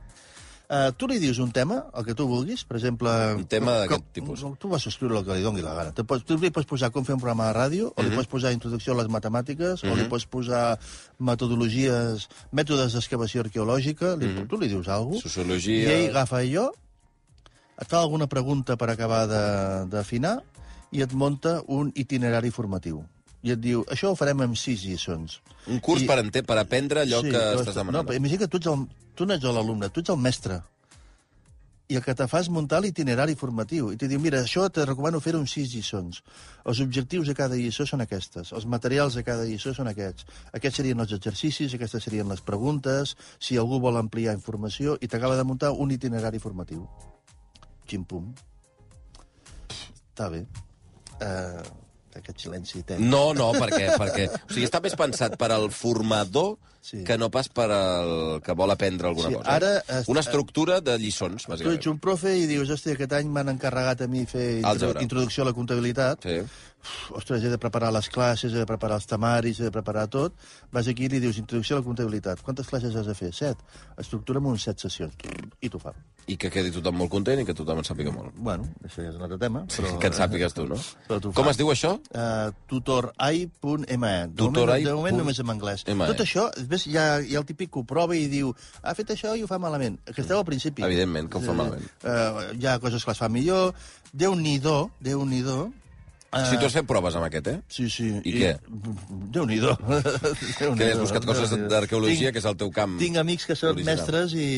Uh, 0.68 0.90
tu 0.98 1.06
li 1.06 1.20
dius 1.22 1.38
un 1.38 1.52
tema, 1.54 1.84
el 1.94 2.02
que 2.04 2.12
tu 2.18 2.26
vulguis, 2.26 2.64
per 2.66 2.76
exemple... 2.80 3.08
Un 3.38 3.44
tema 3.46 3.76
d'aquest 3.84 4.02
tipus. 4.12 4.42
Tu 4.58 4.66
vas 4.68 4.82
escriure 4.90 5.20
el 5.20 5.24
que 5.24 5.36
li 5.38 5.42
doni 5.44 5.62
la 5.62 5.74
gana. 5.78 5.92
Tu, 5.94 6.02
pots, 6.04 6.24
tu 6.26 6.34
li 6.42 6.50
pots 6.50 6.66
posar 6.66 6.90
com 6.90 7.04
fer 7.06 7.14
un 7.14 7.20
programa 7.22 7.46
de 7.46 7.54
ràdio, 7.54 7.92
o 7.94 8.02
li 8.02 8.08
Mhm. 8.10 8.16
pots 8.18 8.26
posar 8.26 8.50
introducció 8.52 8.92
a 8.92 8.96
les 8.98 9.06
matemàtiques, 9.06 9.84
o 9.86 9.94
li 9.94 10.08
pots 10.10 10.26
posar 10.26 10.76
metodologies, 11.20 12.26
mètodes 12.50 12.92
d'excavació 12.98 13.42
arqueològica, 13.46 14.16
li, 14.18 14.26
tu 14.48 14.58
li 14.58 14.66
dius 14.66 14.88
alguna 14.88 15.20
cosa, 15.22 15.28
sociologia... 15.28 15.86
i 15.86 15.88
ell 16.00 16.10
agafa 16.16 16.42
allò, 16.42 16.66
et 17.78 17.86
fa 17.88 18.00
alguna 18.02 18.26
pregunta 18.26 18.74
per 18.76 18.90
acabar 18.90 19.28
de- 19.30 19.86
d'afinar, 19.86 20.42
i 20.92 21.02
et 21.02 21.12
munta 21.12 21.62
un 21.66 21.92
itinerari 21.94 22.50
formatiu. 22.50 23.02
I 23.42 23.52
et 23.54 23.60
diu, 23.62 23.84
això 23.92 24.10
ho 24.10 24.16
farem 24.18 24.40
amb 24.42 24.56
sis 24.58 24.82
lliçons. 24.82 25.40
Un 25.70 25.78
curs 25.80 26.02
I- 26.02 26.06
per, 26.06 26.18
ente, 26.18 26.42
per 26.42 26.58
aprendre 26.58 27.02
allò 27.04 27.20
que 27.22 27.30
però 27.30 27.60
estàs 27.60 27.68
està- 27.68 27.80
demanant. 27.82 28.02
No, 28.04 28.06
però 28.08 28.16
imagina 28.16 28.38
que 28.44 28.48
tu, 28.48 28.56
ets 28.58 28.66
el, 28.66 28.86
tu 29.14 29.26
no 29.26 29.34
ets 29.34 29.44
l'alumne, 29.44 29.88
tu 29.90 30.00
ets 30.00 30.10
el 30.10 30.16
mestre. 30.18 30.62
I 31.88 31.94
el 31.94 32.02
que 32.02 32.16
te 32.18 32.26
fa 32.26 32.40
és 32.42 32.48
muntar 32.50 32.80
l'itinerari 32.82 33.36
formatiu. 33.38 33.92
I 33.92 33.96
te 33.96 34.08
diu, 34.10 34.18
mira, 34.18 34.40
això 34.42 34.64
te 34.74 34.82
recomano 34.84 35.20
fer-ho 35.22 35.38
en 35.38 35.46
sis 35.46 35.70
lliçons. 35.70 36.18
Els 36.66 36.80
objectius 36.82 37.28
de 37.28 37.34
cada 37.38 37.54
lliçó 37.54 37.86
són 37.86 38.00
aquestes. 38.02 38.50
Els 38.50 38.66
materials 38.66 39.14
de 39.14 39.22
cada 39.22 39.44
lliçó 39.46 39.72
són 39.72 39.86
aquests. 39.86 40.26
Aquests 40.52 40.76
serien 40.80 40.98
els 40.98 41.12
exercicis, 41.12 41.72
aquestes 41.78 42.02
serien 42.02 42.26
les 42.28 42.40
preguntes, 42.42 43.14
si 43.38 43.56
algú 43.56 43.78
vol 43.78 43.96
ampliar 43.96 44.34
informació, 44.34 44.98
i 45.00 45.06
t'acaba 45.06 45.36
de 45.36 45.44
muntar 45.44 45.70
un 45.70 45.92
itinerari 45.94 46.40
formatiu. 46.42 46.88
Xim-pum. 47.86 48.32
Està 49.70 50.28
bé. 50.32 50.42
Uh, 51.20 51.62
aquest 52.16 52.46
silenci 52.46 52.82
tens. 52.86 53.02
No, 53.02 53.30
no, 53.36 53.50
perquè, 53.56 53.90
perquè... 54.00 54.28
O 54.30 54.52
sigui, 54.52 54.66
està 54.68 54.80
més 54.84 54.96
pensat 54.98 55.36
per 55.40 55.50
al 55.54 55.68
formador 55.74 56.56
Sí. 56.86 57.02
que 57.02 57.16
no 57.18 57.30
pas 57.34 57.48
per 57.50 57.64
al 57.74 58.40
que 58.46 58.54
vol 58.54 58.70
aprendre 58.70 59.08
alguna 59.08 59.28
Sí, 59.28 59.34
cosa. 59.34 59.50
ara 59.56 59.82
es- 59.88 60.06
Una 60.08 60.20
estructura 60.20 60.80
de 60.80 60.96
lliçons, 60.98 61.42
Tu 61.46 61.50
bàsicament. 61.52 61.78
ets 61.80 61.86
un 61.90 61.98
profe 61.98 62.36
i 62.38 62.46
dius, 62.46 62.70
hòstia, 62.70 62.92
aquest 62.94 63.12
any 63.12 63.26
m'han 63.28 63.48
encarregat 63.48 64.02
a 64.02 64.06
mi 64.06 64.24
fer 64.24 64.58
intro 64.60 64.70
Àlgebra. 64.70 65.02
introducció 65.02 65.42
a 65.42 65.46
la 65.46 65.52
comptabilitat. 65.52 66.22
Sí. 66.22 66.38
Uf, 66.86 67.10
ostres, 67.18 67.42
he 67.42 67.48
de 67.50 67.58
preparar 67.58 67.92
les 67.92 68.08
classes, 68.08 68.52
he 68.52 68.58
de 68.58 68.66
preparar 68.66 68.94
els 69.00 69.06
temaris, 69.10 69.58
he 69.58 69.64
de 69.64 69.72
preparar 69.72 70.06
tot. 70.06 70.32
Vas 70.70 70.86
aquí 70.86 71.06
i 71.06 71.08
li 71.08 71.18
dius, 71.18 71.36
introducció 71.38 71.74
a 71.74 71.80
la 71.80 71.84
comptabilitat. 71.84 72.40
Quantes 72.42 72.68
classes 72.68 72.94
has 72.94 73.06
de 73.06 73.14
fer? 73.14 73.32
Set. 73.34 73.56
Estructura'm 73.98 74.46
un 74.46 74.56
set 74.58 74.78
sessions. 74.78 75.12
I 75.60 75.68
t'ho 75.68 75.80
fa. 75.80 75.92
I 76.28 76.36
que 76.36 76.50
quedi 76.50 76.70
tothom 76.70 76.96
molt 76.98 77.10
content 77.10 77.40
i 77.40 77.44
que 77.44 77.54
tothom 77.54 77.78
en 77.78 77.84
sàpiga 77.84 78.12
molt. 78.12 78.32
Bueno, 78.36 78.68
això 78.84 79.02
ja 79.02 79.08
és 79.10 79.16
un 79.16 79.22
altre 79.22 79.38
tema. 79.38 79.64
Però, 79.66 79.98
Que 79.98 80.06
en 80.06 80.12
sàpigues 80.12 80.54
tu, 80.54 80.66
no? 80.68 80.76
Com 81.34 81.48
es 81.48 81.56
diu 81.56 81.66
això? 81.70 81.98
Uh, 82.14 82.52
tutorai.me. 82.68 84.26
De, 84.28 84.34
Tutorai 84.36 84.84
de 84.84 84.94
moment 84.94 85.16
només 85.16 85.38
en 85.38 85.50
anglès. 85.50 85.84
ME. 85.86 86.06
Tot 86.06 86.20
això, 86.24 86.50
ves, 86.76 86.86
hi 86.86 86.94
ha, 87.00 87.06
hi 87.24 87.34
ha 87.34 87.40
el 87.42 87.48
típic 87.48 87.72
que 87.74 87.80
ho 87.82 87.86
prova 87.88 88.14
i 88.16 88.28
diu 88.30 88.52
ha 88.84 88.94
fet 88.94 89.10
això 89.16 89.32
i 89.36 89.42
ho 89.42 89.48
fa 89.50 89.58
malament. 89.62 89.98
Que 90.12 90.20
esteu 90.22 90.38
al 90.38 90.46
principi. 90.48 90.84
Evidentment, 90.86 91.26
que 91.32 91.40
ho 91.40 91.44
fa 91.48 91.56
malament. 91.56 91.88
Uh, 92.04 92.52
hi 92.60 92.68
ha 92.68 92.76
coses 92.84 93.02
que 93.02 93.10
les 93.14 93.24
fa 93.24 93.28
millor. 93.32 93.72
Déu-n'hi-do, 94.12 94.78
Déu-n'hi-do. 95.00 95.58
Uh, 96.36 96.42
Si 96.50 96.58
tu 96.58 96.66
has 96.66 96.74
fet 96.74 96.84
proves 96.88 97.14
amb 97.16 97.24
aquest, 97.28 97.46
eh? 97.48 97.58
Sí, 97.70 97.88
sí. 97.88 98.08
I 98.26 98.32
què? 98.36 98.52
Déu-n'hi-do. 99.36 99.72
Que 100.76 100.90
has 100.90 100.98
buscat 101.00 101.24
coses 101.24 101.52
d'arqueologia, 101.70 102.32
que 102.34 102.42
és 102.42 102.48
el 102.48 102.56
teu 102.60 102.70
camp 102.74 102.96
Tinc 103.00 103.16
amics 103.22 103.46
que 103.48 103.56
són 103.56 103.74
original. 103.76 103.96
mestres 103.96 104.34
i, 104.36 104.48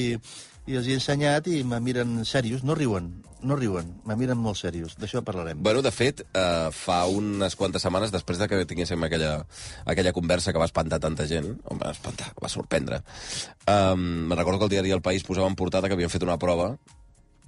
i 0.68 0.76
els 0.76 0.86
hi 0.86 0.92
he 0.92 0.98
ensenyat 1.00 1.46
i 1.48 1.62
me 1.64 1.78
miren 1.80 2.18
serios. 2.28 2.62
No 2.62 2.74
riuen, 2.76 3.08
no 3.42 3.56
riuen. 3.56 3.94
Me 4.04 4.16
miren 4.20 4.36
molt 4.36 4.58
serios. 4.60 4.94
D'això 5.00 5.22
parlarem. 5.24 5.62
Bueno, 5.64 5.80
de 5.82 5.90
fet, 5.94 6.20
eh, 6.32 6.68
fa 6.76 7.00
unes 7.08 7.56
quantes 7.56 7.82
setmanes, 7.82 8.12
després 8.12 8.38
de 8.38 8.48
que 8.50 8.60
tinguéssim 8.68 9.02
aquella, 9.08 9.46
aquella 9.86 10.12
conversa 10.12 10.52
que 10.52 10.60
va 10.60 10.68
espantar 10.68 11.00
tanta 11.00 11.26
gent, 11.26 11.54
o 11.64 11.78
va 11.80 11.90
espantar, 11.96 12.34
va 12.42 12.48
sorprendre, 12.52 13.00
eh, 13.66 13.94
me 13.96 14.36
recordo 14.36 14.58
que 14.60 14.64
el 14.66 14.70
diari 14.76 14.90
El 14.92 15.02
País 15.02 15.24
posava 15.24 15.48
en 15.48 15.56
portada 15.56 15.88
que 15.88 15.94
havien 15.94 16.10
fet 16.10 16.22
una 16.22 16.38
prova 16.38 16.76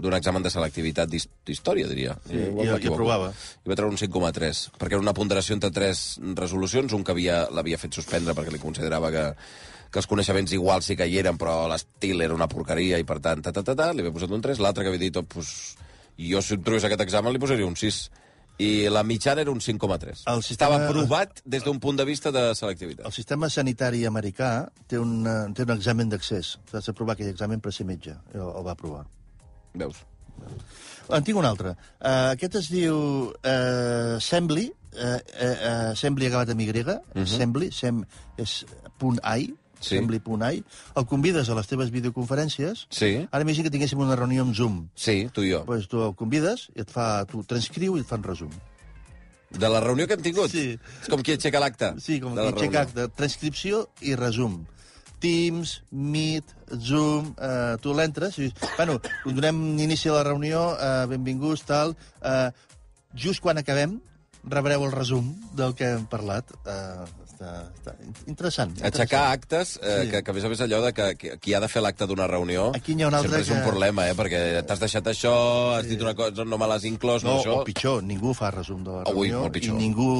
d'un 0.01 0.15
examen 0.17 0.41
de 0.43 0.49
selectivitat 0.49 1.11
d'his- 1.13 1.29
d'història, 1.45 1.87
diria. 1.87 2.15
Sí, 2.27 2.33
i- 2.39 2.65
i 2.65 2.89
aprovava. 2.89 3.35
I 3.67 3.69
va 3.69 3.77
treure 3.77 3.93
un 3.93 3.99
5,3, 3.99 4.71
perquè 4.79 4.93
era 4.97 5.01
una 5.05 5.13
ponderació 5.13 5.53
entre 5.53 5.71
tres 5.71 6.19
resolucions, 6.35 6.95
un 6.95 7.05
que 7.05 7.13
havia- 7.13 7.51
l'havia 7.51 7.77
fet 7.77 7.93
suspendre 7.93 8.33
perquè 8.35 8.51
li 8.51 8.59
considerava 8.59 9.11
que, 9.11 9.35
que 9.91 9.99
els 9.99 10.07
coneixements 10.07 10.53
igual 10.55 10.83
sí 10.87 10.97
que 10.97 11.07
hi 11.07 11.19
eren, 11.19 11.39
però 11.39 11.67
l'estil 11.71 12.23
era 12.23 12.35
una 12.35 12.49
porqueria 12.49 12.99
i, 12.99 13.05
per 13.05 13.19
tant, 13.21 13.43
ta, 13.43 13.53
ta, 13.53 13.63
ta, 13.67 13.75
ta, 13.75 13.93
li 13.93 14.05
havia 14.05 14.15
posat 14.15 14.31
un 14.31 14.43
3, 14.45 14.61
l'altre 14.63 14.85
que 14.85 14.93
havia 14.93 15.03
dit, 15.03 15.17
oh, 15.19 15.25
pues, 15.27 15.77
jo 16.19 16.43
si 16.43 16.55
em 16.55 16.63
trobés 16.63 16.85
aquest 16.87 17.03
examen 17.03 17.33
li 17.35 17.43
posaria 17.43 17.67
un 17.67 17.77
6. 17.77 18.01
I 18.61 18.91
la 18.93 19.01
mitjana 19.09 19.41
era 19.41 19.51
un 19.51 19.61
5,3. 19.65 20.27
El 20.29 20.43
sistema- 20.45 20.77
Estava 20.77 20.89
aprovat 20.91 21.41
des 21.47 21.65
d'un 21.65 21.79
punt 21.81 21.97
de 21.97 22.05
vista 22.05 22.31
de 22.31 22.55
selectivitat. 22.55 23.07
El 23.07 23.13
sistema 23.13 23.49
sanitari 23.49 24.05
americà 24.05 24.69
té 24.87 24.99
un, 25.01 25.27
eh, 25.27 25.53
té 25.55 25.65
un 25.65 25.71
examen 25.71 26.11
d'accés. 26.13 26.59
Has 26.73 26.85
d'aprovar 26.85 27.15
aquell 27.15 27.31
examen 27.33 27.61
per 27.61 27.73
ser 27.73 27.87
metge. 27.87 28.13
El, 28.35 28.43
el 28.43 28.67
va 28.67 28.73
aprovar. 28.73 29.07
Veus? 29.73 30.05
En 31.09 31.25
tinc 31.25 31.39
un 31.39 31.49
altre. 31.49 31.73
Uh, 31.99 32.35
aquest 32.35 32.55
es 32.61 32.69
diu 32.71 32.95
uh, 33.33 34.21
Sembly, 34.21 34.69
uh, 34.93 35.01
uh, 35.01 35.17
uh, 35.17 35.97
Sembly 35.97 36.29
acabat 36.29 36.53
amb 36.53 36.61
Y, 36.61 36.69
uh 36.69 36.85
-huh. 36.85 37.27
Sembly, 37.27 37.71
sem, 37.73 38.05
és 38.37 38.65
punt 38.99 39.19
.ai, 39.23 39.49
Sí. 39.81 39.97
Sembly.ai. 39.97 40.63
El 40.97 41.07
convides 41.11 41.49
a 41.51 41.57
les 41.59 41.69
teves 41.71 41.91
videoconferències. 41.91 42.87
Sí. 42.93 43.13
Ara 43.31 43.47
imagina 43.47 43.67
que 43.69 43.75
tinguéssim 43.75 44.01
una 44.01 44.17
reunió 44.19 44.45
amb 44.47 44.55
Zoom. 44.57 44.83
Sí, 44.95 45.25
tu 45.33 45.45
i 45.47 45.55
jo. 45.55 45.65
Pues 45.69 45.89
tu 45.91 46.03
el 46.05 46.15
convides 46.19 46.69
i 46.77 46.85
et 46.85 46.93
fa, 46.93 47.25
tu 47.31 47.43
transcriu 47.49 47.97
i 47.97 48.05
et 48.05 48.09
fa 48.09 48.21
un 48.21 48.27
resum. 48.29 48.53
De 49.51 49.69
la 49.69 49.81
reunió 49.83 50.07
que 50.07 50.15
hem 50.15 50.23
tingut? 50.23 50.53
Sí. 50.53 50.77
És 51.03 51.09
com 51.11 51.25
qui 51.27 51.35
aixeca 51.35 51.59
l'acte. 51.63 51.95
Sí, 51.99 52.21
com 52.23 52.37
de 52.37 52.45
la 52.45 52.53
que 52.53 52.69
reunió. 52.69 52.85
de 52.95 53.09
transcripció 53.17 53.89
i 54.07 54.15
resum. 54.15 54.61
Teams, 55.21 55.83
Meet, 55.91 56.55
Zoom, 56.81 57.35
eh, 57.37 57.77
tu 57.83 57.93
l'entres 57.93 58.39
i 58.39 58.47
dius, 58.47 58.55
bueno, 58.79 59.01
donem 59.27 59.59
inici 59.79 60.09
a 60.09 60.15
la 60.15 60.23
reunió, 60.25 60.77
eh, 60.81 61.07
benvinguts, 61.11 61.67
tal, 61.69 61.97
eh, 62.23 62.51
just 63.13 63.43
quan 63.45 63.59
acabem 63.59 63.99
rebreu 64.45 64.87
el 64.87 64.93
resum 64.93 65.35
del 65.53 65.75
que 65.75 65.91
hem 65.93 66.07
parlat. 66.09 66.49
Eh, 66.65 67.20
està, 67.41 67.71
està 67.73 67.95
interessant. 68.29 68.75
Aixecar 68.85 69.23
actes, 69.33 69.79
eh, 69.83 70.03
Sí. 70.05 70.11
que, 70.11 70.23
que 70.23 70.31
a 70.31 70.35
més 70.35 70.45
a 70.45 70.49
més 70.53 70.61
allò 70.61 70.83
de 70.85 70.93
que, 70.93 71.15
que 71.17 71.39
qui 71.39 71.55
ha 71.55 71.61
de 71.61 71.69
fer 71.69 71.81
l'acte 71.83 72.07
d'una 72.07 72.27
reunió 72.29 72.71
Aquí 72.77 72.95
n'hi 72.95 73.03
ha 73.05 73.09
un 73.09 73.15
altre 73.15 73.31
sempre 73.31 73.43
és 73.47 73.51
un 73.51 73.57
que- 73.63 73.69
problema, 73.71 74.09
eh? 74.11 74.15
perquè 74.15 74.63
t'has 74.67 74.81
deixat 74.81 75.07
això, 75.07 75.33
has 75.79 75.87
dit 75.89 76.01
una 76.03 76.15
cosa, 76.15 76.45
no 76.45 76.59
me 76.59 76.67
l'has 76.67 76.85
inclòs, 76.85 77.25
no, 77.25 77.35
No, 77.35 77.41
això... 77.41 77.61
o 77.61 77.65
pitjor, 77.65 78.03
ningú 78.03 78.35
fa 78.35 78.51
resum 78.51 78.85
de 78.85 78.91
la 78.91 79.05
Ui, 79.15 79.31
reunió 79.31 79.51
pitjor. 79.53 79.75
i 79.75 79.79
ningú 79.79 80.11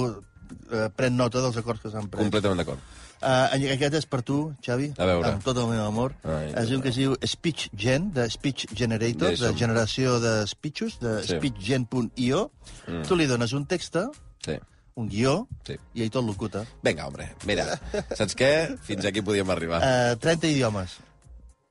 eh, 0.73 0.89
pren 0.97 1.17
nota 1.17 1.41
dels 1.41 1.57
acords 1.57 1.81
que 1.83 1.91
s'han 1.91 2.09
pres. 2.09 2.23
Completament 2.23 2.59
d'acord. 2.59 2.79
Uh, 3.21 3.53
aquest 3.75 3.93
és 3.99 4.07
per 4.09 4.23
tu, 4.25 4.55
Xavi, 4.65 4.95
A 4.97 5.05
veure. 5.05 5.29
amb 5.35 5.43
tot 5.45 5.59
el 5.61 5.67
meu 5.69 5.85
amor. 5.85 6.15
Ai, 6.25 6.55
és 6.57 6.71
un 6.73 6.81
que 6.81 6.89
es 6.89 6.97
diu 6.97 7.13
Speech 7.23 7.67
Gen, 7.77 8.07
de 8.15 8.25
Speech 8.31 8.65
Generator, 8.75 9.35
Ja 9.37 9.51
hi 9.51 9.53
de 9.53 9.59
generació 9.59 10.19
de 10.21 10.47
speeches, 10.49 10.97
de 11.01 11.23
Sí. 11.27 11.37
speechgen.io. 11.37 12.51
Mm. 12.89 13.03
Tu 13.07 13.17
li 13.17 13.27
dones 13.27 13.53
un 13.53 13.67
text, 13.67 13.97
Sí. 14.43 14.57
Un 15.01 15.09
guió, 15.11 15.47
Sí. 15.67 15.77
i 15.95 16.03
ell 16.05 16.11
tot 16.15 16.25
locuta. 16.27 16.65
Vinga, 16.87 17.07
home, 17.09 17.27
mira, 17.49 17.67
saps 18.17 18.37
què? 18.39 18.53
Fins 18.87 19.05
aquí 19.09 19.23
podíem 19.27 19.51
arribar. 19.51 19.81
Uh, 19.83 20.17
30 20.21 20.47
idiomes. 20.53 20.99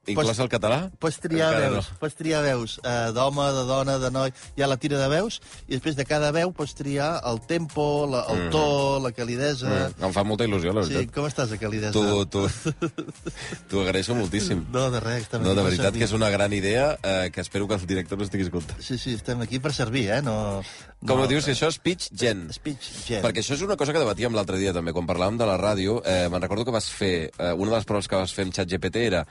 Inclòs 0.08 0.40
el 0.42 0.48
català? 0.50 0.78
Pots 0.98 1.20
triar 1.22 1.50
Encara 1.52 1.70
veus, 1.74 1.90
no. 1.92 1.98
pots 2.00 2.16
triar 2.18 2.40
veus 2.42 2.78
eh, 2.82 3.12
d'home, 3.14 3.44
de 3.54 3.64
dona, 3.68 3.98
de 4.02 4.10
noi, 4.10 4.32
hi 4.58 4.64
ha 4.64 4.70
la 4.72 4.78
tira 4.82 4.98
de 4.98 5.10
veus, 5.12 5.42
i 5.68 5.76
després 5.76 5.98
de 6.00 6.06
cada 6.08 6.32
veu 6.34 6.54
pots 6.56 6.74
triar 6.74 7.20
el 7.30 7.42
tempo, 7.46 8.08
la, 8.10 8.24
el 8.32 8.48
to, 8.50 8.64
la 9.04 9.12
calidesa... 9.12 9.68
Mm, 9.70 10.06
em 10.08 10.16
fa 10.16 10.24
molta 10.26 10.48
il·lusió, 10.48 10.74
la 10.74 10.86
Sí, 10.88 10.96
veritat. 10.96 11.14
com 11.14 11.28
estàs, 11.30 11.52
de 11.54 11.60
calidesa? 11.62 11.94
Tu, 11.94 12.26
tu, 12.32 12.48
t'ho 13.70 13.84
agraeixo 13.84 14.16
moltíssim. 14.18 14.64
No, 14.74 14.88
de 14.94 15.02
res, 15.04 15.28
estem 15.28 15.44
No, 15.46 15.54
de 15.54 15.64
veritat 15.68 15.92
servir. 15.92 16.02
que 16.02 16.08
és 16.10 16.16
una 16.18 16.30
gran 16.34 16.54
idea 16.58 16.88
eh, 17.04 17.30
que 17.34 17.42
espero 17.42 17.68
que 17.68 17.76
el 17.78 17.86
director 17.86 18.18
no 18.18 18.26
estiguis 18.26 18.50
comptant. 18.50 18.82
Sí, 18.82 18.98
sí, 18.98 19.14
estem 19.20 19.42
aquí 19.46 19.60
per 19.60 19.74
servir, 19.78 20.08
eh? 20.16 20.22
No, 20.26 20.64
Com 21.06 21.22
no, 21.22 21.28
dius, 21.32 21.46
si 21.46 21.54
això 21.54 21.70
és 21.72 21.78
pitch 21.80 22.10
gen. 22.18 22.48
Speech 22.56 22.90
Gen. 23.06 23.22
Perquè 23.24 23.44
això 23.44 23.54
és 23.56 23.62
una 23.68 23.78
cosa 23.80 23.94
que 23.94 24.02
debatíem 24.02 24.34
l'altre 24.36 24.58
dia 24.60 24.74
també, 24.76 24.92
quan 24.96 25.06
parlàvem 25.08 25.38
de 25.40 25.46
la 25.48 25.60
ràdio, 25.62 26.02
eh, 26.04 26.26
me'n 26.32 26.42
recordo 26.44 26.66
que 26.68 26.74
vas 26.76 26.90
fer, 26.92 27.30
eh, 27.38 27.54
una 27.54 27.72
de 27.72 27.78
les 27.78 27.86
proves 27.88 28.08
que 28.10 28.18
vas 28.20 28.34
fer 28.36 28.48
amb 28.48 28.56
ChatGPT 28.58 29.06
era 29.06 29.24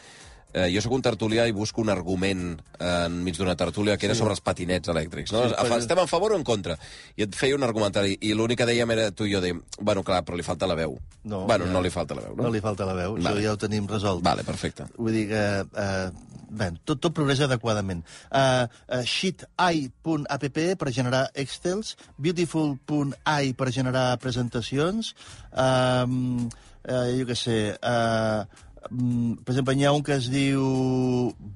eh, 0.53 0.69
jo 0.75 0.81
sóc 0.85 0.93
un 0.97 1.03
tertulià 1.05 1.47
i 1.49 1.53
busco 1.53 1.81
un 1.83 1.91
argument 1.93 2.61
eh, 2.79 3.07
enmig 3.07 3.37
d'una 3.37 3.57
tertúlia 3.57 3.97
que 3.97 4.07
era 4.09 4.15
sobre 4.19 4.33
els 4.37 4.41
patinets 4.45 4.89
elèctrics. 4.89 5.33
No? 5.33 5.43
Sí, 5.45 5.55
Sí, 5.55 5.61
però- 5.65 5.79
Estem 5.79 5.99
en 6.05 6.09
favor 6.09 6.33
o 6.33 6.37
en 6.37 6.45
contra? 6.45 6.79
I 7.17 7.23
et 7.27 7.35
feia 7.37 7.57
un 7.57 7.63
argumentari, 7.67 8.17
i 8.21 8.33
l'únic 8.35 8.59
que 8.63 8.67
dèiem 8.69 8.91
era 8.97 9.11
tu 9.13 9.25
i 9.29 9.33
jo 9.35 9.41
dèiem, 9.45 9.61
bueno, 9.81 10.03
clar, 10.05 10.23
però 10.25 10.37
li 10.37 10.43
falta 10.47 10.67
la 10.67 10.75
veu. 10.79 10.99
No, 11.25 11.45
bueno, 11.47 11.67
ja. 11.67 11.73
no 11.73 11.83
li 11.85 11.91
falta 11.91 12.15
la 12.15 12.23
veu, 12.29 12.37
no? 12.37 12.43
No 12.49 12.51
li 12.55 12.61
falta 12.65 12.87
la 12.89 12.95
veu, 12.95 13.15
Vale. 13.19 13.29
això 13.29 13.43
ja 13.45 13.53
ho 13.53 13.59
tenim 13.61 13.87
resolt. 13.91 14.23
Vale, 14.25 14.45
perfecte. 14.45 14.87
Vull 14.97 15.13
dir 15.13 15.29
que... 15.29 15.45
Eh, 15.77 16.11
bé, 16.49 16.71
tot, 16.89 16.97
tot 17.05 17.13
progressa 17.13 17.45
adequadament. 17.45 18.01
Uh, 18.33 18.65
uh, 18.89 19.03
sheeteye.app 19.05 20.59
per 20.81 20.93
generar 20.97 21.27
excels, 21.35 21.97
beautiful.ai 22.17 23.53
per 23.53 23.69
generar 23.75 24.17
presentacions, 24.23 25.13
um, 25.53 26.49
uh, 26.89 27.05
jo 27.19 27.27
què 27.29 27.37
sé... 27.37 27.59
Uh, 27.83 28.65
per 28.89 29.53
exemple, 29.53 29.75
n'hi 29.77 29.85
ha 29.85 29.93
un 29.93 30.03
que 30.05 30.17
es 30.17 30.29
diu 30.33 30.63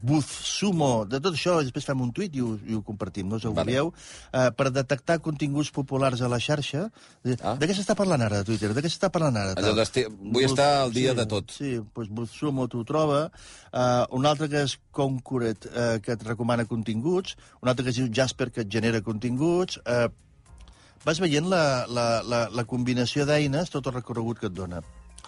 BuzzSumo, 0.04 0.90
de 1.08 1.20
tot 1.22 1.36
això, 1.36 1.58
després 1.64 1.86
fem 1.88 2.02
un 2.04 2.12
tuit 2.14 2.34
i 2.36 2.42
ho, 2.44 2.52
i 2.68 2.76
ho 2.76 2.82
compartim, 2.86 3.28
no 3.30 3.40
us 3.40 3.46
ho 3.48 3.52
Vale. 3.56 3.70
veieu, 3.70 3.92
uh, 3.92 4.50
per 4.56 4.70
detectar 4.74 5.18
continguts 5.24 5.72
populars 5.72 6.20
a 6.20 6.30
la 6.32 6.40
xarxa. 6.42 6.88
Ah. 7.40 7.54
De 7.60 7.68
què 7.68 7.76
s'està 7.76 7.96
parlant 7.98 8.22
ara 8.24 8.42
Twitter? 8.44 8.72
De 8.76 8.84
què 8.84 8.92
s'està 8.92 9.10
parlant 9.14 9.38
ara? 9.40 9.56
Allò 9.56 9.74
vull 9.74 10.44
estar 10.44 10.68
al 10.82 10.92
dia 10.94 11.14
de 11.18 11.26
tot. 11.28 11.54
Sí, 11.56 11.76
doncs 11.94 12.12
Buzsumo 12.12 12.68
t'ho 12.68 12.84
troba. 12.88 13.24
Uh, 13.72 14.04
un 14.18 14.28
altre 14.28 14.50
que 14.52 14.66
és 14.66 14.78
Concurrent, 14.92 15.68
uh, 15.72 15.96
que 16.04 16.12
et 16.16 16.26
recomana 16.28 16.66
continguts. 16.68 17.36
Un 17.62 17.72
altre 17.72 17.86
que 17.86 17.94
es 17.94 18.00
diu 18.00 18.10
Jasper, 18.12 18.50
que 18.52 18.66
et 18.66 18.72
genera 18.72 19.00
continguts. 19.00 19.80
Uh, 19.86 20.10
vas 21.04 21.18
veient 21.18 21.48
la, 21.48 21.86
la, 21.88 22.08
la, 22.22 22.48
la 22.52 22.66
combinació 22.68 23.24
d'eines, 23.26 23.72
tot 23.72 23.88
el 23.88 23.96
recorregut 23.96 24.42
que 24.42 24.52
et 24.52 24.58
dona. 24.58 24.82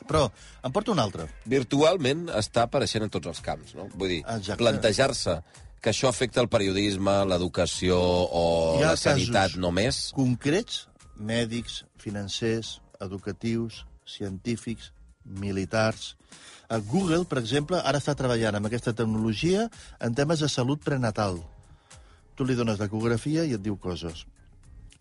Però 0.09 0.27
em 0.65 0.73
porta 0.73 0.93
un 0.93 1.01
altre. 1.03 1.29
Virtualment 1.49 2.27
està 2.37 2.67
apareixent 2.69 3.07
en 3.07 3.13
tots 3.13 3.31
els 3.33 3.41
camps, 3.45 3.75
no? 3.79 3.89
Vull 3.95 4.17
dir, 4.17 4.23
plantejar-se 4.61 5.39
que 5.85 5.93
això 5.93 6.09
afecta 6.09 6.41
el 6.41 6.49
periodisme, 6.49 7.13
l'educació 7.29 7.99
o 8.01 8.45
la 8.81 8.95
sanitat 8.97 9.59
només, 9.61 10.07
Concrets, 10.17 10.87
mèdics, 11.17 11.83
financers, 12.01 12.79
educatius, 13.05 13.85
científics, 14.05 14.93
militars... 15.25 16.15
A 16.73 16.79
Google, 16.81 17.27
per 17.29 17.37
exemple, 17.43 17.77
ara 17.77 18.01
està 18.01 18.15
treballant 18.17 18.57
amb 18.57 18.67
aquesta 18.67 18.95
tecnologia 18.97 19.67
en 20.03 20.15
temes 20.17 20.41
de 20.41 20.49
salut 20.49 20.81
prenatal. 20.83 21.37
Tu 22.35 22.47
li 22.49 22.57
dones 22.57 22.81
l'ecografia 22.81 23.45
i 23.45 23.53
et 23.55 23.63
diu 23.63 23.77
coses. 23.79 24.25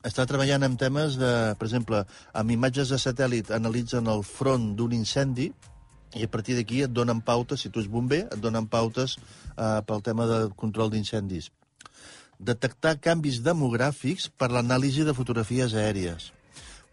Està 0.03 0.25
treballant 0.27 0.67
en 0.67 0.77
temes 0.79 1.15
de, 1.19 1.31
per 1.59 1.67
exemple, 1.69 2.03
amb 2.35 2.51
imatges 2.51 2.91
de 2.91 2.99
satèl·lit 2.99 3.53
analitzen 3.55 4.09
el 4.11 4.23
front 4.27 4.73
d'un 4.75 4.93
incendi 4.95 5.49
i 6.13 6.27
a 6.27 6.29
partir 6.29 6.57
d'aquí 6.57 6.83
et 6.83 6.91
donen 6.93 7.23
pautes, 7.25 7.63
si 7.63 7.71
tu 7.71 7.81
ets 7.81 7.89
bomber, 7.89 8.25
et 8.27 8.39
donen 8.43 8.67
pautes 8.69 9.17
eh, 9.17 9.79
pel 9.87 10.03
tema 10.05 10.27
de 10.29 10.39
control 10.59 10.91
d'incendis 10.93 11.49
detectar 12.43 12.97
canvis 12.99 13.41
demogràfics 13.43 14.29
per 14.37 14.49
l'anàlisi 14.51 15.05
de 15.07 15.15
fotografies 15.15 15.75
aèries, 15.79 16.31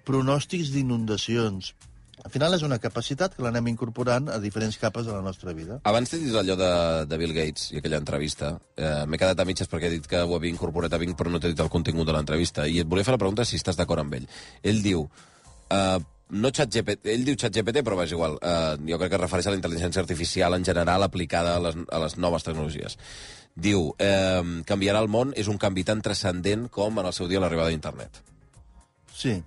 pronòstics 0.06 0.70
d'inundacions. 0.74 1.74
Al 2.20 2.32
final 2.32 2.52
és 2.56 2.62
una 2.66 2.78
capacitat 2.82 3.34
que 3.36 3.42
l'anem 3.44 3.70
incorporant 3.72 4.28
a 4.28 4.38
diferents 4.42 4.76
capes 4.80 5.06
de 5.08 5.14
la 5.14 5.22
nostra 5.24 5.54
vida. 5.56 5.80
Abans 5.88 6.10
t'he 6.10 6.20
dit 6.20 6.36
allò 6.36 6.56
de, 6.58 6.70
de 7.08 7.18
Bill 7.20 7.32
Gates 7.36 7.70
i 7.72 7.80
aquella 7.80 8.00
entrevista. 8.02 8.52
Eh, 8.76 9.06
M'he 9.08 9.20
quedat 9.20 9.40
a 9.40 9.46
mitges 9.48 9.70
perquè 9.72 9.88
he 9.88 9.96
dit 9.96 10.06
que 10.10 10.20
ho 10.20 10.36
havia 10.36 10.52
incorporat 10.52 10.92
a 10.92 11.00
Bing, 11.00 11.16
però 11.16 11.32
no 11.32 11.40
t'he 11.40 11.54
dit 11.54 11.64
el 11.64 11.72
contingut 11.72 12.08
de 12.08 12.16
l'entrevista. 12.16 12.68
I 12.68 12.82
et 12.84 12.88
volia 12.90 13.06
fer 13.08 13.16
la 13.16 13.22
pregunta 13.22 13.46
si 13.48 13.56
estàs 13.56 13.78
d'acord 13.80 14.04
amb 14.04 14.20
ell. 14.20 14.30
Ell 14.62 14.82
diu... 14.84 15.06
Eh, 15.70 15.98
no 16.30 16.50
ChatGPT, 16.54 17.08
ell 17.10 17.24
diu 17.26 17.34
ChatGPT, 17.34 17.82
però 17.82 17.96
vaja 17.98 18.14
igual. 18.14 18.36
Eh, 18.38 18.76
jo 18.86 18.98
crec 19.00 19.10
que 19.10 19.18
es 19.18 19.22
refereix 19.24 19.48
a 19.48 19.54
la 19.54 19.58
intel·ligència 19.58 20.02
artificial 20.02 20.54
en 20.54 20.66
general 20.66 21.02
aplicada 21.02 21.56
a 21.56 21.62
les, 21.64 21.78
a 21.90 22.02
les 22.04 22.16
noves 22.22 22.46
tecnologies. 22.46 22.98
Diu, 23.56 23.88
eh, 23.98 24.62
canviarà 24.68 25.00
el 25.02 25.10
món 25.10 25.34
és 25.36 25.50
un 25.50 25.58
canvi 25.58 25.84
tan 25.88 26.02
transcendent 26.04 26.68
com 26.70 27.00
en 27.00 27.08
el 27.10 27.16
seu 27.16 27.26
dia 27.30 27.42
l'arribada 27.42 27.72
d'internet. 27.72 28.22
Sí, 29.10 29.40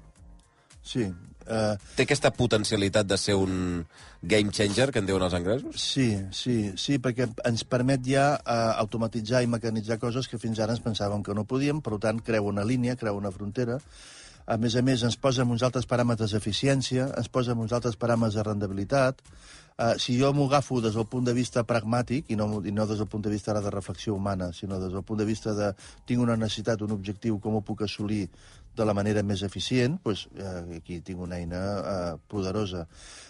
sí. 0.84 1.08
Uh, 1.44 1.76
Té 1.98 2.06
aquesta 2.08 2.32
potencialitat 2.32 3.08
de 3.08 3.18
ser 3.20 3.36
un 3.36 3.84
game 4.22 4.52
changer, 4.56 4.92
que 4.92 5.02
en 5.04 5.08
diuen 5.10 5.26
els 5.26 5.36
anglesos? 5.36 5.76
sí, 5.76 6.08
sí, 6.32 6.72
sí, 6.80 6.98
perquè 7.04 7.28
ens 7.46 7.66
permet 7.68 8.04
ja 8.08 8.34
uh, 8.40 8.74
automatitzar 8.80 9.44
i 9.44 9.52
mecanitzar 9.52 10.00
coses 10.00 10.30
que 10.32 10.40
fins 10.40 10.60
ara 10.64 10.76
ens 10.78 10.84
pensàvem 10.84 11.24
que 11.24 11.36
no 11.36 11.44
podíem, 11.44 11.82
per 11.84 12.00
tant, 12.00 12.22
creu 12.24 12.48
una 12.48 12.64
línia, 12.64 12.96
creu 12.96 13.20
una 13.20 13.32
frontera. 13.32 13.80
A 14.44 14.58
més 14.60 14.76
a 14.76 14.82
més, 14.84 15.04
ens 15.08 15.16
posa 15.16 15.44
uns 15.48 15.64
altres 15.64 15.86
paràmetres 15.88 16.34
d'eficiència, 16.36 17.06
ens 17.16 17.30
posa 17.32 17.54
uns 17.56 17.72
altres 17.72 17.96
paràmetres 17.96 18.36
de 18.36 18.44
rendibilitat. 18.44 19.22
Uh, 19.74 19.96
si 19.98 20.18
jo 20.20 20.34
m'ho 20.36 20.46
agafo 20.50 20.82
des 20.84 20.94
del 20.94 21.08
punt 21.10 21.24
de 21.26 21.34
vista 21.34 21.64
pragmàtic, 21.64 22.28
i 22.30 22.36
no, 22.36 22.60
i 22.60 22.72
no 22.76 22.86
des 22.86 23.00
del 23.00 23.08
punt 23.08 23.24
de 23.24 23.32
vista 23.32 23.52
ara 23.52 23.62
de 23.64 23.72
reflexió 23.72 24.14
humana, 24.14 24.52
sinó 24.54 24.80
des 24.80 24.92
del 24.92 25.04
punt 25.04 25.20
de 25.20 25.26
vista 25.26 25.56
de 25.56 25.72
tinc 26.06 26.22
una 26.22 26.36
necessitat, 26.38 26.84
un 26.84 26.92
objectiu, 26.92 27.40
com 27.40 27.56
ho 27.56 27.64
puc 27.66 27.82
assolir 27.88 28.28
de 28.76 28.86
la 28.88 28.96
manera 28.98 29.24
més 29.26 29.44
eficient, 29.46 30.00
doncs, 30.06 30.26
eh, 30.38 30.80
aquí 30.80 31.00
tinc 31.06 31.22
una 31.22 31.40
eina 31.42 31.62
eh, 31.62 32.14
poderosa. 32.30 32.86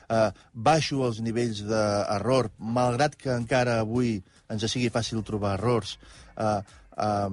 Eh, 0.09 0.29
baixo 0.53 1.03
els 1.07 1.19
nivells 1.25 1.63
d'error, 1.67 2.51
malgrat 2.57 3.17
que 3.19 3.33
encara 3.35 3.79
avui 3.81 4.15
ens 4.49 4.65
sigui 4.69 4.91
fàcil 4.93 5.23
trobar 5.27 5.57
errors. 5.57 5.97
Eh, 6.37 6.59
eh, 7.07 7.29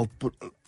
el, 0.00 0.08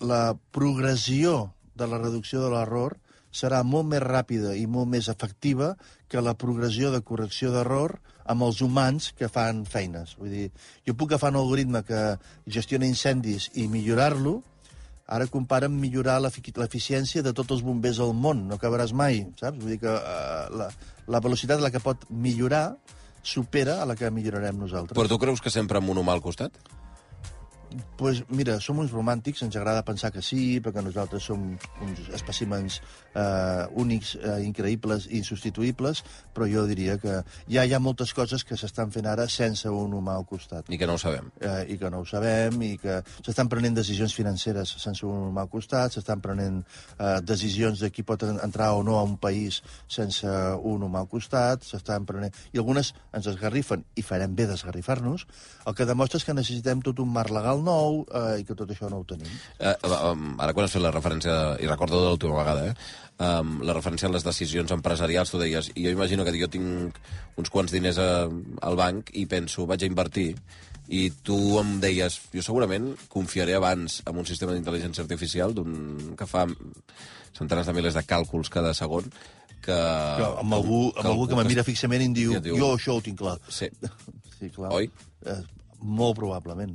la 0.01 0.23
progressió 0.55 1.51
de 1.75 1.89
la 1.91 1.99
reducció 1.99 2.45
de 2.45 2.53
l'error 2.55 2.99
serà 3.35 3.65
molt 3.67 3.89
més 3.91 4.03
ràpida 4.05 4.55
i 4.55 4.67
molt 4.71 4.91
més 4.93 5.09
efectiva 5.11 5.75
que 6.09 6.23
la 6.23 6.37
progressió 6.39 6.93
de 6.95 7.03
correcció 7.03 7.51
d'error 7.51 7.97
amb 8.31 8.47
els 8.47 8.61
humans 8.63 9.11
que 9.19 9.29
fan 9.29 9.65
feines. 9.69 10.15
Vull 10.21 10.33
dir, 10.33 10.49
jo 10.87 10.95
puc 10.95 11.11
agafar 11.11 11.33
un 11.35 11.41
algoritme 11.43 11.83
que 11.89 12.03
gestiona 12.47 12.87
incendis 12.89 13.51
i 13.59 13.67
millorar-lo, 13.69 14.39
ara 15.07 15.27
compara 15.29 15.67
amb 15.69 15.81
millorar 15.81 16.21
l'efic- 16.23 16.57
l'eficiència 16.57 17.23
de 17.23 17.33
tots 17.33 17.51
els 17.53 17.63
bombers 17.63 18.01
al 18.01 18.15
món. 18.15 18.47
No 18.49 18.57
acabaràs 18.57 18.93
mai, 18.93 19.27
saps? 19.41 19.59
Vull 19.61 19.75
dir 19.77 19.81
que 19.83 19.93
uh, 19.93 20.49
la, 20.57 20.71
la 21.07 21.21
velocitat 21.21 21.61
a 21.61 21.67
la 21.67 21.71
que 21.71 21.83
pot 21.85 22.07
millorar 22.11 22.77
supera 23.25 23.81
a 23.83 23.87
la 23.89 23.97
que 23.97 24.11
millorarem 24.11 24.59
nosaltres. 24.61 24.97
Però 24.97 25.09
tu 25.09 25.19
creus 25.19 25.41
que 25.41 25.51
sempre 25.53 25.81
amb 25.81 25.89
un 25.93 26.01
humà 26.01 26.13
al 26.17 26.25
costat? 26.25 26.57
Pues 27.97 28.23
mira, 28.29 28.59
som 28.61 28.79
uns 28.79 28.93
romàntics, 28.93 29.43
ens 29.43 29.57
agrada 29.57 29.85
pensar 29.85 30.11
que 30.13 30.23
sí, 30.23 30.61
perquè 30.65 30.83
nosaltres 30.85 31.23
som 31.25 31.43
uns 31.83 32.03
espècimens 32.15 32.81
eh, 33.15 33.67
únics, 33.81 34.15
eh, 34.21 34.41
increïbles, 34.47 35.09
insubstituïbles, 35.11 36.03
però 36.35 36.47
jo 36.51 36.67
diria 36.67 36.97
que 36.99 37.21
ja 37.51 37.65
hi 37.65 37.73
ha 37.75 37.81
moltes 37.83 38.13
coses 38.15 38.45
que 38.45 38.57
s'estan 38.57 38.91
fent 38.95 39.07
ara 39.11 39.27
sense 39.29 39.69
un 39.71 39.95
humà 39.97 40.15
al 40.19 40.27
costat. 40.27 40.69
I 40.71 40.79
que 40.79 40.87
no 40.87 40.95
ho 40.95 40.99
sabem. 41.03 41.31
eh, 41.41 41.67
i 41.75 41.79
que 41.79 41.91
no 41.91 42.01
ho 42.03 42.07
sabem, 42.07 42.61
i 42.63 42.77
que 42.79 43.01
s'estan 43.25 43.49
prenent 43.49 43.75
decisions 43.75 44.15
financeres 44.15 44.75
sense 44.79 45.07
un 45.07 45.31
humà 45.31 45.43
al 45.47 45.51
costat, 45.51 45.93
s'estan 45.97 46.21
prenent 46.21 46.63
eh, 46.99 47.21
decisions 47.23 47.81
de 47.81 47.91
qui 47.91 48.03
pot 48.03 48.23
en- 48.23 48.41
entrar 48.45 48.73
o 48.75 48.83
no 48.85 48.99
a 48.99 49.03
un 49.03 49.17
país 49.19 49.63
sense 49.89 50.27
un 50.63 50.83
humà 50.87 51.01
al 51.05 51.09
costat, 51.09 51.65
s'estan 51.65 52.05
prenent... 52.07 52.35
I 52.53 52.59
algunes 52.63 52.93
ens 53.13 53.27
esgarrifen, 53.27 53.85
i 53.97 54.03
farem 54.03 54.35
bé 54.37 54.47
d'esgarrifar-nos, 54.47 55.27
el 55.67 55.75
que 55.75 55.87
demostra 55.89 56.19
és 56.21 56.25
que 56.29 56.35
necessitem 56.37 56.83
tot 56.85 57.01
un 57.01 57.09
marc 57.13 57.31
legal 57.33 57.63
nou 57.65 58.03
eh, 58.13 58.41
i 58.41 58.45
que 58.49 58.55
tot 58.59 58.71
això 58.71 58.91
no 58.93 59.01
ho 59.03 59.07
tenim. 59.09 59.31
Eh, 59.59 59.75
um, 59.89 60.35
ara 60.43 60.53
quan 60.57 60.67
has 60.69 60.75
fet 60.77 60.83
la 60.85 60.93
referència, 60.95 61.35
i 61.65 61.71
recordo 61.71 62.03
de 62.03 62.13
l'última 62.13 62.39
vegada, 62.43 62.69
eh? 62.71 62.77
Um, 63.25 63.61
la 63.63 63.75
referència 63.77 64.09
a 64.09 64.13
les 64.13 64.25
decisions 64.27 64.73
empresarials, 64.75 65.31
tu 65.31 65.39
deies, 65.39 65.69
i 65.79 65.85
jo 65.87 65.93
imagino 65.95 66.25
que 66.27 66.33
jo 66.39 66.49
tinc 66.51 66.97
uns 67.39 67.51
quants 67.55 67.71
diners 67.75 67.99
a, 68.03 68.09
al 68.67 68.77
banc 68.81 69.13
i 69.15 69.27
penso, 69.31 69.67
vaig 69.71 69.85
a 69.87 69.91
invertir, 69.91 70.33
i 70.91 71.07
tu 71.25 71.37
em 71.61 71.77
deies, 71.81 72.19
jo 72.35 72.43
segurament 72.45 72.91
confiaré 73.09 73.55
abans 73.57 74.01
en 74.05 74.19
un 74.21 74.27
sistema 74.29 74.53
d'intel·ligència 74.53 75.01
artificial 75.07 75.55
d'un 75.57 76.13
que 76.19 76.27
fa 76.29 76.43
centenars 77.39 77.71
de 77.71 77.75
milers 77.79 77.95
de 77.97 78.03
càlculs 78.07 78.51
cada 78.53 78.75
segon, 78.77 79.07
que... 79.65 79.73
Però 79.79 80.35
amb 80.43 80.59
algú, 80.59 80.81
amb 80.99 81.09
algú 81.09 81.29
que 81.31 81.39
me 81.39 81.47
mira 81.49 81.65
fixament 81.65 82.03
i 82.05 82.11
em 82.11 82.17
diu, 82.19 82.35
diu- 82.45 82.59
jo 82.61 82.75
això 82.77 82.99
ho 82.99 83.05
tinc 83.05 83.19
clar. 83.23 83.39
Sí. 83.49 83.71
Sí, 84.35 84.49
clar. 84.53 84.73
Oi? 84.75 84.89
Eh, 85.31 85.39
molt 85.87 86.17
probablement. 86.19 86.73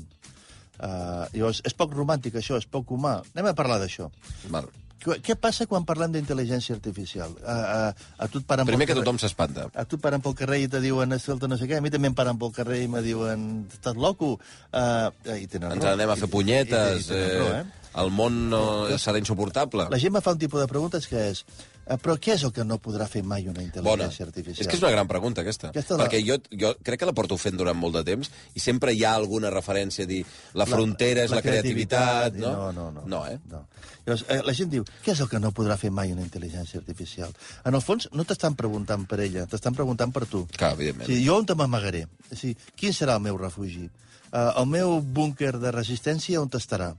Uh, 0.80 1.26
llavors, 1.36 1.60
és 1.68 1.74
poc 1.76 1.92
romàntic, 1.94 2.36
això, 2.40 2.58
és 2.58 2.66
poc 2.66 2.92
humà. 2.96 3.18
Anem 3.36 3.50
a 3.52 3.56
parlar 3.58 3.80
d'això. 3.82 4.10
Val. 4.50 4.70
Qu- 5.00 5.16
Què 5.24 5.36
passa 5.40 5.64
quan 5.68 5.86
parlem 5.88 6.12
d'intel·ligència 6.12 6.74
artificial? 6.76 7.32
A, 7.48 7.54
a, 7.56 7.94
a 8.20 8.28
tu 8.28 8.42
et 8.42 8.46
paren 8.48 8.68
Primer 8.68 8.88
que 8.88 8.96
tothom 8.98 9.16
s'espanta. 9.20 9.70
a 9.74 9.86
tu 9.88 9.96
et 9.96 10.02
paren 10.04 10.20
pel 10.24 10.36
carrer 10.36 10.58
i 10.66 10.68
te 10.68 10.82
diuen, 10.84 11.14
escolta, 11.16 11.48
no 11.48 11.56
sé 11.60 11.68
què, 11.72 11.78
a 11.80 11.82
mi 11.82 11.92
també 11.94 12.08
em 12.12 12.16
paren 12.18 12.36
pel 12.40 12.52
carrer 12.52 12.82
i 12.84 12.88
me 12.92 13.00
diuen, 13.06 13.46
estàs 13.72 13.96
loco? 13.96 14.34
Uh, 14.74 15.08
I 15.38 15.48
tenen 15.48 15.72
Ens 15.78 15.84
raó. 15.86 15.94
anem 15.96 16.10
a 16.12 16.18
fer 16.20 16.28
I- 16.28 16.34
punyetes, 16.36 17.08
i, 17.08 17.14
i, 17.14 17.16
i 17.16 17.28
tenen 17.30 17.40
raó, 17.40 17.54
eh, 17.56 17.62
eh? 17.64 17.92
el 18.04 18.12
món 18.14 18.36
no 18.52 18.62
serà 19.02 19.18
insuportable. 19.24 19.88
La 19.90 19.98
gent 20.00 20.14
me 20.14 20.22
fa 20.22 20.36
un 20.36 20.40
tipus 20.44 20.60
de 20.62 20.68
preguntes 20.68 21.08
que 21.08 21.30
és, 21.32 21.46
eh, 21.48 21.79
però 21.98 22.18
què 22.22 22.36
és 22.36 22.44
el 22.44 22.52
que 22.54 22.64
no 22.64 22.78
podrà 22.78 23.08
fer 23.10 23.24
mai 23.24 23.48
una 23.48 23.64
Bona. 23.82 24.06
intel·ligència 24.06 24.26
artificial? 24.28 24.62
És 24.62 24.68
que 24.68 24.76
és 24.78 24.84
una 24.84 24.92
gran 24.92 25.08
pregunta, 25.08 25.42
aquesta. 25.42 25.70
Aquesta 25.70 25.98
la- 25.98 26.06
Perquè 26.06 26.20
jo, 26.26 26.38
jo 26.52 26.76
crec 26.84 27.00
que 27.00 27.06
la 27.10 27.14
porto 27.14 27.38
fent 27.38 27.58
durant 27.58 27.76
molt 27.80 27.96
de 27.96 28.04
temps 28.04 28.30
i 28.54 28.60
sempre 28.60 28.94
hi 28.94 29.04
ha 29.04 29.16
alguna 29.16 29.50
referència 29.50 30.04
a 30.04 30.08
dir 30.08 30.26
la 30.54 30.66
frontera 30.66 31.24
és 31.24 31.32
la, 31.32 31.42
creativitat, 31.42 32.36
no? 32.36 32.52
No, 32.52 32.72
no, 32.72 32.92
no. 32.92 33.04
No, 33.06 33.26
eh? 33.28 33.40
No. 33.50 33.66
Llavors, 34.06 34.26
eh, 34.30 34.42
la 34.46 34.54
gent 34.54 34.70
diu, 34.70 34.84
què 35.06 35.12
és 35.14 35.20
el 35.20 35.30
que 35.30 35.40
no 35.40 35.52
podrà 35.52 35.78
fer 35.78 35.90
mai 35.92 36.12
una 36.12 36.22
intel·ligència 36.22 36.78
artificial? 36.78 37.34
En 37.66 37.74
el 37.74 37.82
fons, 37.82 38.10
no 38.14 38.24
t'estan 38.26 38.56
preguntant 38.56 39.08
per 39.08 39.20
ella, 39.22 39.46
t'estan 39.46 39.74
preguntant 39.74 40.12
per 40.14 40.26
tu. 40.26 40.46
Clar, 40.58 40.74
evidentment. 40.74 41.08
O 41.10 41.12
sigui, 41.12 41.26
jo 41.26 41.38
on 41.38 41.46
te 41.46 41.56
m'amagaré? 41.56 42.06
O 42.32 42.36
sigui, 42.36 42.56
quin 42.76 42.94
serà 42.94 43.16
el 43.16 43.22
meu 43.22 43.38
refugi? 43.38 43.90
Uh, 44.30 44.52
el 44.62 44.68
meu 44.70 45.00
búnquer 45.02 45.56
de 45.58 45.72
resistència 45.74 46.42
on 46.42 46.50
estarà? 46.54 46.92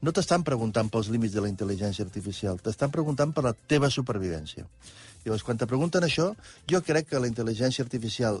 No 0.00 0.12
t'estan 0.16 0.44
preguntant 0.44 0.88
pels 0.88 1.10
límits 1.12 1.34
de 1.36 1.42
la 1.44 1.50
intel·ligència 1.50 2.04
artificial, 2.06 2.60
t'estan 2.64 2.90
preguntant 2.94 3.34
per 3.36 3.44
la 3.44 3.52
teva 3.52 3.90
supervivència. 3.92 4.64
Llavors, 5.24 5.44
quan 5.44 5.58
te 5.60 5.66
pregunten 5.68 6.06
això, 6.06 6.30
jo 6.70 6.80
crec 6.86 7.10
que 7.10 7.20
la 7.20 7.28
intel·ligència 7.28 7.84
artificial 7.84 8.40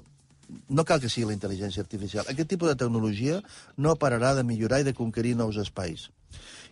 no 0.68 0.84
cal 0.88 1.00
que 1.02 1.10
sigui 1.12 1.28
la 1.28 1.36
intel·ligència 1.36 1.84
artificial. 1.84 2.24
Aquest 2.28 2.48
tipus 2.48 2.70
de 2.70 2.78
tecnologia 2.80 3.42
no 3.76 3.96
pararà 4.00 4.32
de 4.38 4.46
millorar 4.48 4.80
i 4.80 4.88
de 4.88 4.96
conquerir 4.96 5.34
nous 5.36 5.58
espais. 5.60 6.08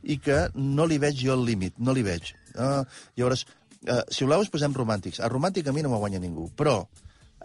I 0.03 0.17
que 0.23 0.47
no 0.55 0.87
li 0.89 0.97
veig 1.03 1.21
jo 1.21 1.37
el 1.37 1.45
límit, 1.45 1.77
no 1.77 1.93
li 1.93 2.05
veig. 2.07 2.33
Uh, 2.55 2.85
llavors, 3.21 3.45
uh, 3.85 4.01
si 4.09 4.25
voleu, 4.25 4.47
us 4.47 4.53
posem 4.53 4.73
romàntics. 4.73 5.21
A 5.21 5.29
romàntic 5.33 5.69
a 5.69 5.77
mi 5.77 5.85
no 5.85 5.93
me 5.93 6.01
guanya 6.01 6.23
ningú, 6.23 6.49
però 6.57 6.79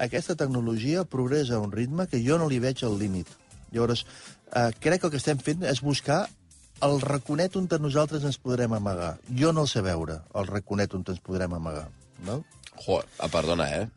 aquesta 0.08 0.38
tecnologia 0.40 1.04
progressa 1.04 1.58
a 1.58 1.64
un 1.64 1.72
ritme 1.76 2.08
que 2.08 2.24
jo 2.24 2.40
no 2.40 2.48
li 2.48 2.62
veig 2.64 2.84
el 2.88 2.96
límit. 3.00 3.28
Llavors, 3.72 4.06
uh, 4.56 4.70
crec 4.80 5.02
que 5.02 5.08
el 5.08 5.12
que 5.12 5.22
estem 5.22 5.40
fent 5.40 5.64
és 5.64 5.82
buscar 5.82 6.26
el 6.82 7.00
raconet 7.02 7.56
on 7.56 7.68
nosaltres 7.80 8.24
ens 8.26 8.38
podrem 8.42 8.74
amagar. 8.74 9.18
Jo 9.38 9.52
no 9.54 9.62
el 9.66 9.68
sé 9.72 9.82
veure, 9.86 10.22
el 10.36 10.48
raconet 10.48 10.94
on 10.98 11.04
ens 11.08 11.20
podrem 11.20 11.54
amagar. 11.54 11.88
No? 12.26 12.44
Joder, 12.86 13.08
ah, 13.20 13.28
perdona, 13.28 13.68
eh? 13.78 13.88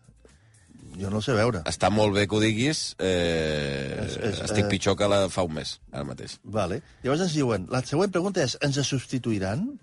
Jo 1.00 1.10
no 1.10 1.18
el 1.18 1.24
sé 1.26 1.34
veure. 1.34 1.62
Està 1.70 1.90
molt 1.90 2.14
bé 2.14 2.26
que 2.28 2.36
ho 2.36 2.40
diguis, 2.40 2.94
eh, 2.98 4.04
És- 4.04 4.16
és, 4.16 4.40
estic 4.46 4.66
eh, 4.66 4.68
pitjor 4.68 4.96
que 4.96 5.08
la 5.08 5.28
fa 5.28 5.42
un 5.42 5.54
mes, 5.54 5.80
ara 5.90 6.04
mateix. 6.04 6.38
Vale. 6.44 6.82
Llavors 7.02 7.22
ens 7.26 7.34
diuen, 7.34 7.66
la 7.70 7.82
següent 7.82 8.12
pregunta 8.12 8.42
és, 8.44 8.56
ens 8.60 8.76
substituiran? 8.86 9.80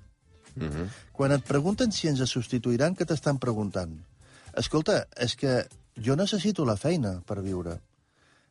Uh 0.56 0.64
-huh. 0.64 0.88
Quan 1.12 1.32
et 1.32 1.44
pregunten 1.44 1.92
si 1.92 2.08
ens 2.08 2.20
substituiran, 2.30 2.96
què 2.96 3.06
t'estan 3.06 3.40
preguntant? 3.40 3.98
Escolta, 4.54 5.08
és 5.18 5.36
que 5.36 5.68
jo 5.96 6.16
necessito 6.16 6.66
la 6.66 6.78
feina 6.78 7.22
per 7.26 7.42
viure. 7.42 7.80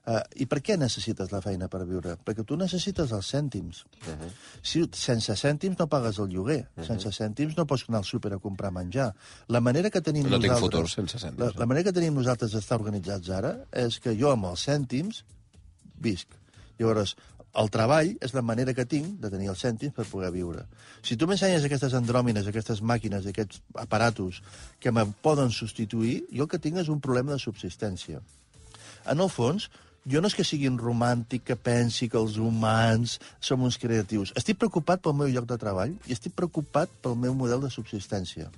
Uh, 0.01 0.23
I 0.41 0.47
per 0.49 0.63
què 0.65 0.79
necessites 0.81 1.29
la 1.29 1.43
feina 1.45 1.69
per 1.69 1.83
viure? 1.85 2.15
Perquè 2.25 2.45
tu 2.49 2.57
necessites 2.57 3.11
els 3.13 3.27
cèntims. 3.35 3.83
Uh 4.01 4.15
-huh. 4.15 4.31
si, 4.63 4.89
sense 4.93 5.35
cèntims 5.37 5.77
no 5.79 5.87
pagues 5.87 6.19
el 6.19 6.29
lloguer. 6.29 6.61
Uh 6.61 6.83
-huh. 6.83 6.87
Sense 6.87 7.09
cèntims 7.11 7.57
no 7.57 7.67
pots 7.67 7.85
anar 7.89 7.99
al 7.99 8.05
súper 8.05 8.33
a 8.33 8.39
comprar 8.39 8.73
menjar. 8.73 9.15
La 9.49 9.61
manera 9.61 9.91
que 9.91 10.01
tenim 10.01 10.25
No 10.25 10.39
tinc 10.39 10.53
nosaltres... 10.53 10.61
futur 10.61 10.89
sense 10.89 11.19
cèntims, 11.19 11.39
La, 11.39 11.51
eh? 11.51 11.59
la 11.59 11.67
manera 11.67 11.85
que 11.85 11.93
tenim 11.93 12.15
nosaltres 12.15 12.53
d'estar 12.53 12.81
organitzats 12.81 13.29
ara 13.29 13.67
és 13.73 14.01
que 14.01 14.17
jo 14.19 14.31
amb 14.31 14.45
els 14.47 14.69
cèntims 14.69 15.25
visc. 16.01 16.29
Llavors, 16.79 17.15
el 17.53 17.71
treball 17.71 18.13
és 18.23 18.33
la 18.33 18.43
manera 18.43 18.73
que 18.75 18.87
tinc 18.87 19.21
de 19.21 19.31
tenir 19.31 19.49
els 19.51 19.63
cèntims 19.65 19.95
per 19.95 20.07
poder 20.07 20.31
viure. 20.31 20.65
Si 21.03 21.17
tu 21.17 21.27
m'ensenyes 21.27 21.65
aquestes 21.67 21.95
andròmines, 21.99 22.47
aquestes 22.47 22.81
màquines, 22.81 23.27
aquests 23.27 23.61
aparatos 23.75 24.43
que 24.79 24.93
me 24.93 25.05
poden 25.23 25.51
substituir, 25.51 26.27
jo 26.31 26.47
el 26.47 26.49
que 26.49 26.59
tinc 26.63 26.79
és 26.79 26.89
un 26.89 27.01
problema 27.01 27.33
de 27.33 27.39
subsistència. 27.43 28.23
En 29.11 29.21
el 29.21 29.31
fons, 29.33 29.71
jo 30.07 30.21
no 30.21 30.31
és 30.31 30.37
que 30.37 30.47
sigui 30.47 30.69
un 30.71 30.79
romàntic 30.81 31.45
que 31.51 31.57
pensi 31.57 32.09
que 32.09 32.19
els 32.21 32.39
humans 32.41 33.19
som 33.41 33.63
uns 33.67 33.79
creatius. 33.81 34.33
Estic 34.39 34.59
preocupat 34.61 35.03
pel 35.05 35.17
meu 35.19 35.29
lloc 35.29 35.49
de 35.51 35.59
treball 35.61 35.95
i 36.09 36.17
estic 36.17 36.35
preocupat 36.37 36.93
pel 37.05 37.19
meu 37.21 37.37
model 37.37 37.61
de 37.67 37.73
subsistència. 37.73 38.49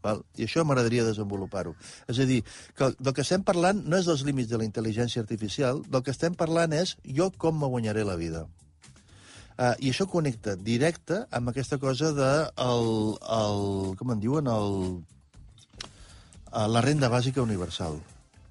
Val? 0.00 0.22
I 0.40 0.46
això 0.46 0.64
m'agradaria 0.64 1.04
desenvolupar-ho. 1.04 1.74
És 2.08 2.20
a 2.22 2.26
dir, 2.28 2.40
que 2.76 2.88
del 2.96 3.14
que 3.16 3.24
estem 3.26 3.44
parlant 3.44 3.82
no 3.84 3.98
és 3.98 4.08
dels 4.08 4.24
límits 4.24 4.48
de 4.48 4.60
la 4.60 4.64
intel·ligència 4.64 5.20
artificial, 5.20 5.82
del 5.84 6.04
que 6.06 6.14
estem 6.14 6.36
parlant 6.38 6.72
és 6.76 6.96
jo 7.04 7.28
com 7.36 7.60
me 7.60 7.68
guanyaré 7.68 8.06
la 8.08 8.16
vida. 8.16 8.46
Uh, 9.60 9.74
I 9.76 9.90
això 9.92 10.06
connecta 10.08 10.54
directe 10.56 11.26
amb 11.36 11.52
aquesta 11.52 11.76
cosa 11.76 12.14
de 12.16 12.30
el, 12.64 12.86
el, 13.20 13.58
com 14.00 14.14
en 14.14 14.22
diuen, 14.22 14.48
el, 14.48 14.78
uh, 15.84 16.64
la 16.64 16.80
renda 16.80 17.12
bàsica 17.12 17.44
universal. 17.44 18.00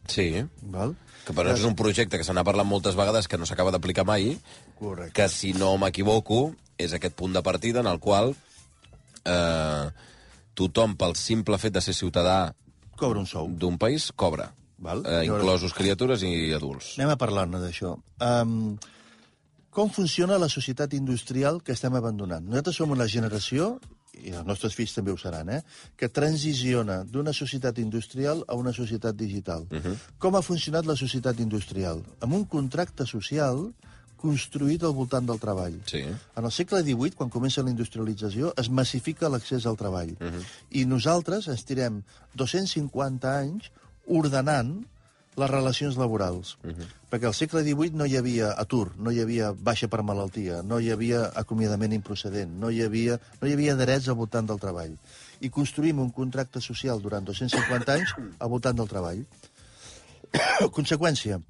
Sí, 0.09 0.43
Val? 0.73 0.95
que 1.25 1.33
però 1.37 1.51
és 1.53 1.61
un 1.67 1.75
projecte 1.77 2.17
que 2.17 2.23
se 2.25 2.33
n'ha 2.33 2.43
parlat 2.43 2.65
moltes 2.65 2.95
vegades 2.97 3.27
que 3.29 3.37
no 3.37 3.45
s'acaba 3.45 3.69
d'aplicar 3.71 4.05
mai, 4.07 4.31
Correcte. 4.79 5.13
que 5.13 5.27
si 5.29 5.53
no 5.53 5.75
m'equivoco 5.77 6.55
és 6.77 6.93
aquest 6.95 7.13
punt 7.15 7.33
de 7.35 7.43
partida 7.45 7.81
en 7.83 7.87
el 7.91 7.99
qual 7.99 8.33
eh, 9.25 9.89
tothom 10.55 10.95
pel 10.99 11.13
simple 11.19 11.57
fet 11.61 11.73
de 11.75 11.81
ser 11.85 11.93
ciutadà 11.93 12.53
Cobra 12.97 13.19
un 13.21 13.27
sou. 13.29 13.47
d'un 13.51 13.77
país 13.77 14.09
cobra, 14.15 14.49
Val? 14.79 15.03
eh, 15.05 15.25
inclosos 15.27 15.73
criatures 15.73 16.23
i 16.23 16.51
adults. 16.55 16.95
Anem 16.97 17.13
a 17.13 17.17
parlar-ne 17.19 17.61
d'això. 17.61 17.93
Um, 18.19 18.77
com 19.69 19.89
funciona 19.93 20.39
la 20.41 20.49
societat 20.49 20.93
industrial 20.97 21.61
que 21.63 21.71
estem 21.77 21.93
abandonant? 21.95 22.43
Nosaltres 22.49 22.75
som 22.81 22.91
una 22.91 23.07
generació, 23.07 23.77
i 24.23 24.33
els 24.35 24.45
nostres 24.47 24.75
fills 24.77 24.93
també 24.93 25.11
ho 25.11 25.17
seran, 25.17 25.49
eh, 25.49 25.61
que 25.97 26.09
transiciona 26.09 27.03
d'una 27.03 27.33
societat 27.33 27.79
industrial 27.79 28.43
a 28.47 28.55
una 28.55 28.73
societat 28.73 29.15
digital. 29.15 29.67
Uh 29.71 29.77
-huh. 29.77 29.95
Com 30.17 30.35
ha 30.35 30.41
funcionat 30.41 30.85
la 30.85 30.95
societat 30.95 31.39
industrial? 31.39 32.03
Amb 32.19 32.33
un 32.33 32.45
contracte 32.45 33.05
social 33.05 33.71
construït 34.19 34.83
al 34.83 34.93
voltant 34.93 35.25
del 35.25 35.39
treball. 35.39 35.79
Sí. 35.85 36.03
En 36.35 36.45
el 36.45 36.51
segle 36.51 36.81
XVIII, 36.83 37.15
quan 37.15 37.29
comença 37.29 37.63
la 37.63 37.71
industrialització, 37.71 38.53
es 38.57 38.69
massifica 38.69 39.29
l'accés 39.29 39.65
al 39.65 39.77
treball. 39.77 40.11
Uh 40.19 40.27
-huh. 40.27 40.43
I 40.71 40.85
nosaltres 40.85 41.47
ens 41.47 41.63
tirem 41.63 42.03
250 42.35 43.39
anys 43.39 43.71
ordenant 44.05 44.85
les 45.35 45.49
relacions 45.49 45.97
laborals. 45.97 46.57
Uh 46.63 46.71
-huh. 46.71 46.87
Perquè 47.11 47.25
al 47.25 47.33
segle 47.33 47.63
XVIII 47.63 47.95
no 47.95 48.05
hi 48.05 48.17
havia 48.17 48.53
atur, 48.57 48.91
no 48.97 49.11
hi 49.11 49.19
havia 49.21 49.51
baixa 49.51 49.87
per 49.87 50.03
malaltia, 50.03 50.61
no 50.63 50.79
hi 50.79 50.91
havia 50.91 51.31
acomiadament 51.35 51.93
improcedent, 51.93 52.59
no 52.59 52.69
hi 52.69 52.81
havia, 52.83 53.19
no 53.41 53.47
hi 53.47 53.53
havia 53.53 53.75
drets 53.75 54.07
al 54.07 54.15
voltant 54.15 54.47
del 54.47 54.59
treball. 54.59 54.97
I 55.41 55.49
construïm 55.49 55.99
un 55.99 56.11
contracte 56.11 56.61
social 56.61 57.01
durant 57.01 57.25
250 57.25 57.93
anys 57.93 58.13
al 58.39 58.49
voltant 58.49 58.75
del 58.75 58.87
treball. 58.87 59.25
Conseqüència, 60.77 61.41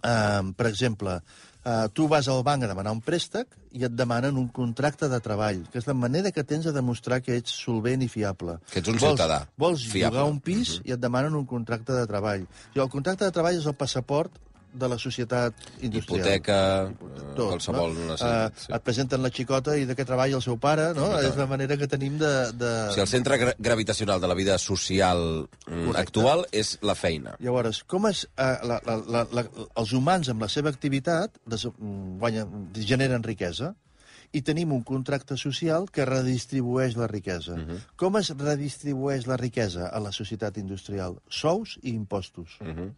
per 0.00 0.66
exemple, 0.66 1.20
eh, 1.64 1.86
tu 1.92 2.08
vas 2.08 2.28
al 2.28 2.42
banc 2.42 2.64
a 2.64 2.70
demanar 2.70 2.92
un 2.92 3.00
préstec 3.04 3.56
i 3.72 3.84
et 3.86 3.94
demanen 3.94 4.38
un 4.40 4.48
contracte 4.48 5.08
de 5.08 5.20
treball, 5.22 5.62
que 5.70 5.78
és 5.78 5.86
la 5.86 5.94
manera 5.94 6.32
que 6.32 6.44
tens 6.44 6.66
de 6.66 6.72
demostrar 6.72 7.20
que 7.22 7.36
ets 7.36 7.54
solvent 7.64 8.02
i 8.02 8.08
fiable. 8.08 8.58
Que 8.72 8.80
ets 8.80 8.88
un 8.90 8.98
vols, 8.98 9.14
ciutadà 9.14 9.46
Vols 9.56 9.84
fiable. 9.86 10.18
llogar 10.18 10.30
un 10.30 10.40
pis 10.40 10.78
uh 10.78 10.80
-huh. 10.80 10.88
i 10.88 10.92
et 10.92 11.00
demanen 11.00 11.34
un 11.34 11.46
contracte 11.46 11.92
de 11.92 12.06
treball. 12.06 12.46
I 12.74 12.78
el 12.78 12.88
contracte 12.88 13.24
de 13.24 13.30
treball 13.30 13.56
és 13.56 13.66
el 13.66 13.74
passaport 13.74 14.32
de 14.72 14.88
la 14.88 14.98
societat 14.98 15.54
industrial. 15.80 16.20
Hipoteca, 16.20 16.58
eh, 16.86 17.34
qualsevol 17.36 17.94
no? 17.94 18.06
necessitat. 18.12 18.54
Uh, 18.54 18.62
sí. 18.64 18.72
Et 18.76 18.86
presenten 18.86 19.22
la 19.24 19.32
xicota 19.34 19.76
i 19.76 19.86
de 19.88 19.96
què 19.98 20.06
treballa 20.08 20.38
el 20.38 20.44
seu 20.44 20.58
pare, 20.62 20.90
no? 20.96 21.10
És 21.20 21.36
la 21.38 21.48
manera 21.50 21.76
que 21.80 21.88
tenim 21.90 22.18
de... 22.20 22.32
de... 22.54 22.72
O 22.90 22.94
sigui, 22.94 23.04
el 23.06 23.10
centre 23.10 23.40
gra 23.40 23.54
gravitacional 23.58 24.22
de 24.22 24.30
la 24.30 24.38
vida 24.38 24.58
social 24.58 25.20
mm, 25.44 25.90
Correcte. 25.90 26.00
actual 26.00 26.46
és 26.52 26.76
la 26.86 26.96
feina. 26.98 27.36
Llavors, 27.42 27.82
com 27.90 28.08
és, 28.10 28.24
eh, 28.36 28.56
la, 28.66 28.80
la, 28.86 28.98
la, 29.16 29.26
la, 29.36 29.46
els 29.82 29.94
humans 29.96 30.32
amb 30.32 30.46
la 30.46 30.50
seva 30.52 30.72
activitat 30.72 31.38
des, 31.46 31.66
mm, 31.70 32.18
guanyen, 32.22 32.66
generen 32.80 33.26
riquesa 33.26 33.74
i 34.32 34.42
tenim 34.46 34.72
un 34.72 34.82
contracte 34.86 35.36
social 35.40 35.88
que 35.90 36.06
redistribueix 36.06 36.96
la 36.96 37.08
riquesa. 37.10 37.54
Uh 37.54 37.58
-huh. 37.58 37.78
Com 37.96 38.16
es 38.16 38.30
redistribueix 38.30 39.26
la 39.26 39.36
riquesa 39.36 39.88
a 39.88 40.00
la 40.00 40.12
societat 40.12 40.56
industrial? 40.58 41.18
Sous 41.28 41.78
i 41.82 41.90
impostos. 41.90 42.58
Uh 42.60 42.66
-huh. 42.66 42.92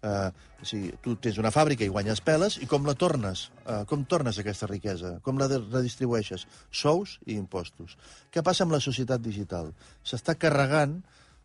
O 0.00 0.64
sigui, 0.64 0.94
tu 1.04 1.14
tens 1.20 1.36
una 1.40 1.52
fàbrica 1.52 1.84
i 1.84 1.92
guanyes 1.92 2.22
peles, 2.24 2.56
i 2.64 2.68
com 2.68 2.86
la 2.88 2.94
tornes? 2.96 3.48
Uh, 3.66 3.82
com 3.88 4.06
tornes 4.08 4.38
aquesta 4.40 4.68
riquesa? 4.70 5.18
Com 5.26 5.40
la 5.40 5.48
redistribueixes? 5.50 6.46
Sous 6.72 7.18
i 7.26 7.36
impostos. 7.36 7.98
Què 8.32 8.44
passa 8.44 8.64
amb 8.64 8.72
la 8.76 8.80
societat 8.80 9.20
digital? 9.24 9.72
S'està 10.04 10.36
carregant 10.40 10.98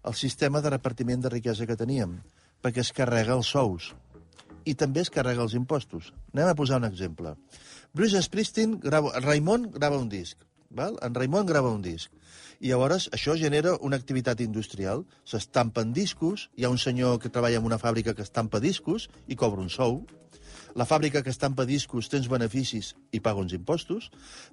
el 0.06 0.16
sistema 0.16 0.62
de 0.62 0.72
repartiment 0.72 1.24
de 1.24 1.32
riquesa 1.34 1.68
que 1.68 1.80
teníem, 1.80 2.20
perquè 2.64 2.84
es 2.86 2.94
carrega 2.96 3.36
els 3.36 3.52
sous 3.52 3.92
i 4.66 4.74
també 4.74 5.04
es 5.06 5.12
carrega 5.14 5.44
els 5.46 5.54
impostos. 5.58 6.12
Anem 6.34 6.50
a 6.50 6.58
posar 6.58 6.80
un 6.82 6.88
exemple. 6.88 7.36
Bruce 7.94 8.22
Springsteen 8.26 8.80
grava, 8.82 9.14
Raimon 9.22 9.70
grava 9.76 10.00
un 10.02 10.10
disc. 10.10 10.40
Val? 10.76 11.00
En 11.06 11.16
Raimon 11.16 11.48
grava 11.48 11.72
un 11.72 11.82
disc. 11.86 12.12
I 12.60 12.72
llavors 12.72 13.08
això 13.16 13.36
genera 13.40 13.76
una 13.88 14.00
activitat 14.02 14.42
industrial. 14.44 15.06
S'estampen 15.28 15.94
discos, 15.96 16.50
hi 16.56 16.66
ha 16.66 16.72
un 16.74 16.82
senyor 16.82 17.20
que 17.24 17.32
treballa 17.32 17.62
en 17.62 17.68
una 17.72 17.80
fàbrica 17.82 18.16
que 18.16 18.26
estampa 18.28 18.62
discos 18.64 19.10
i 19.28 19.40
cobra 19.40 19.64
un 19.64 19.72
sou. 19.72 20.02
La 20.76 20.84
fàbrica 20.84 21.22
que 21.24 21.32
estampa 21.32 21.64
discos 21.66 22.10
té 22.12 22.20
uns 22.20 22.28
beneficis 22.28 22.92
i 23.16 23.22
paga 23.24 23.40
uns 23.40 23.54
impostos. 23.56 24.10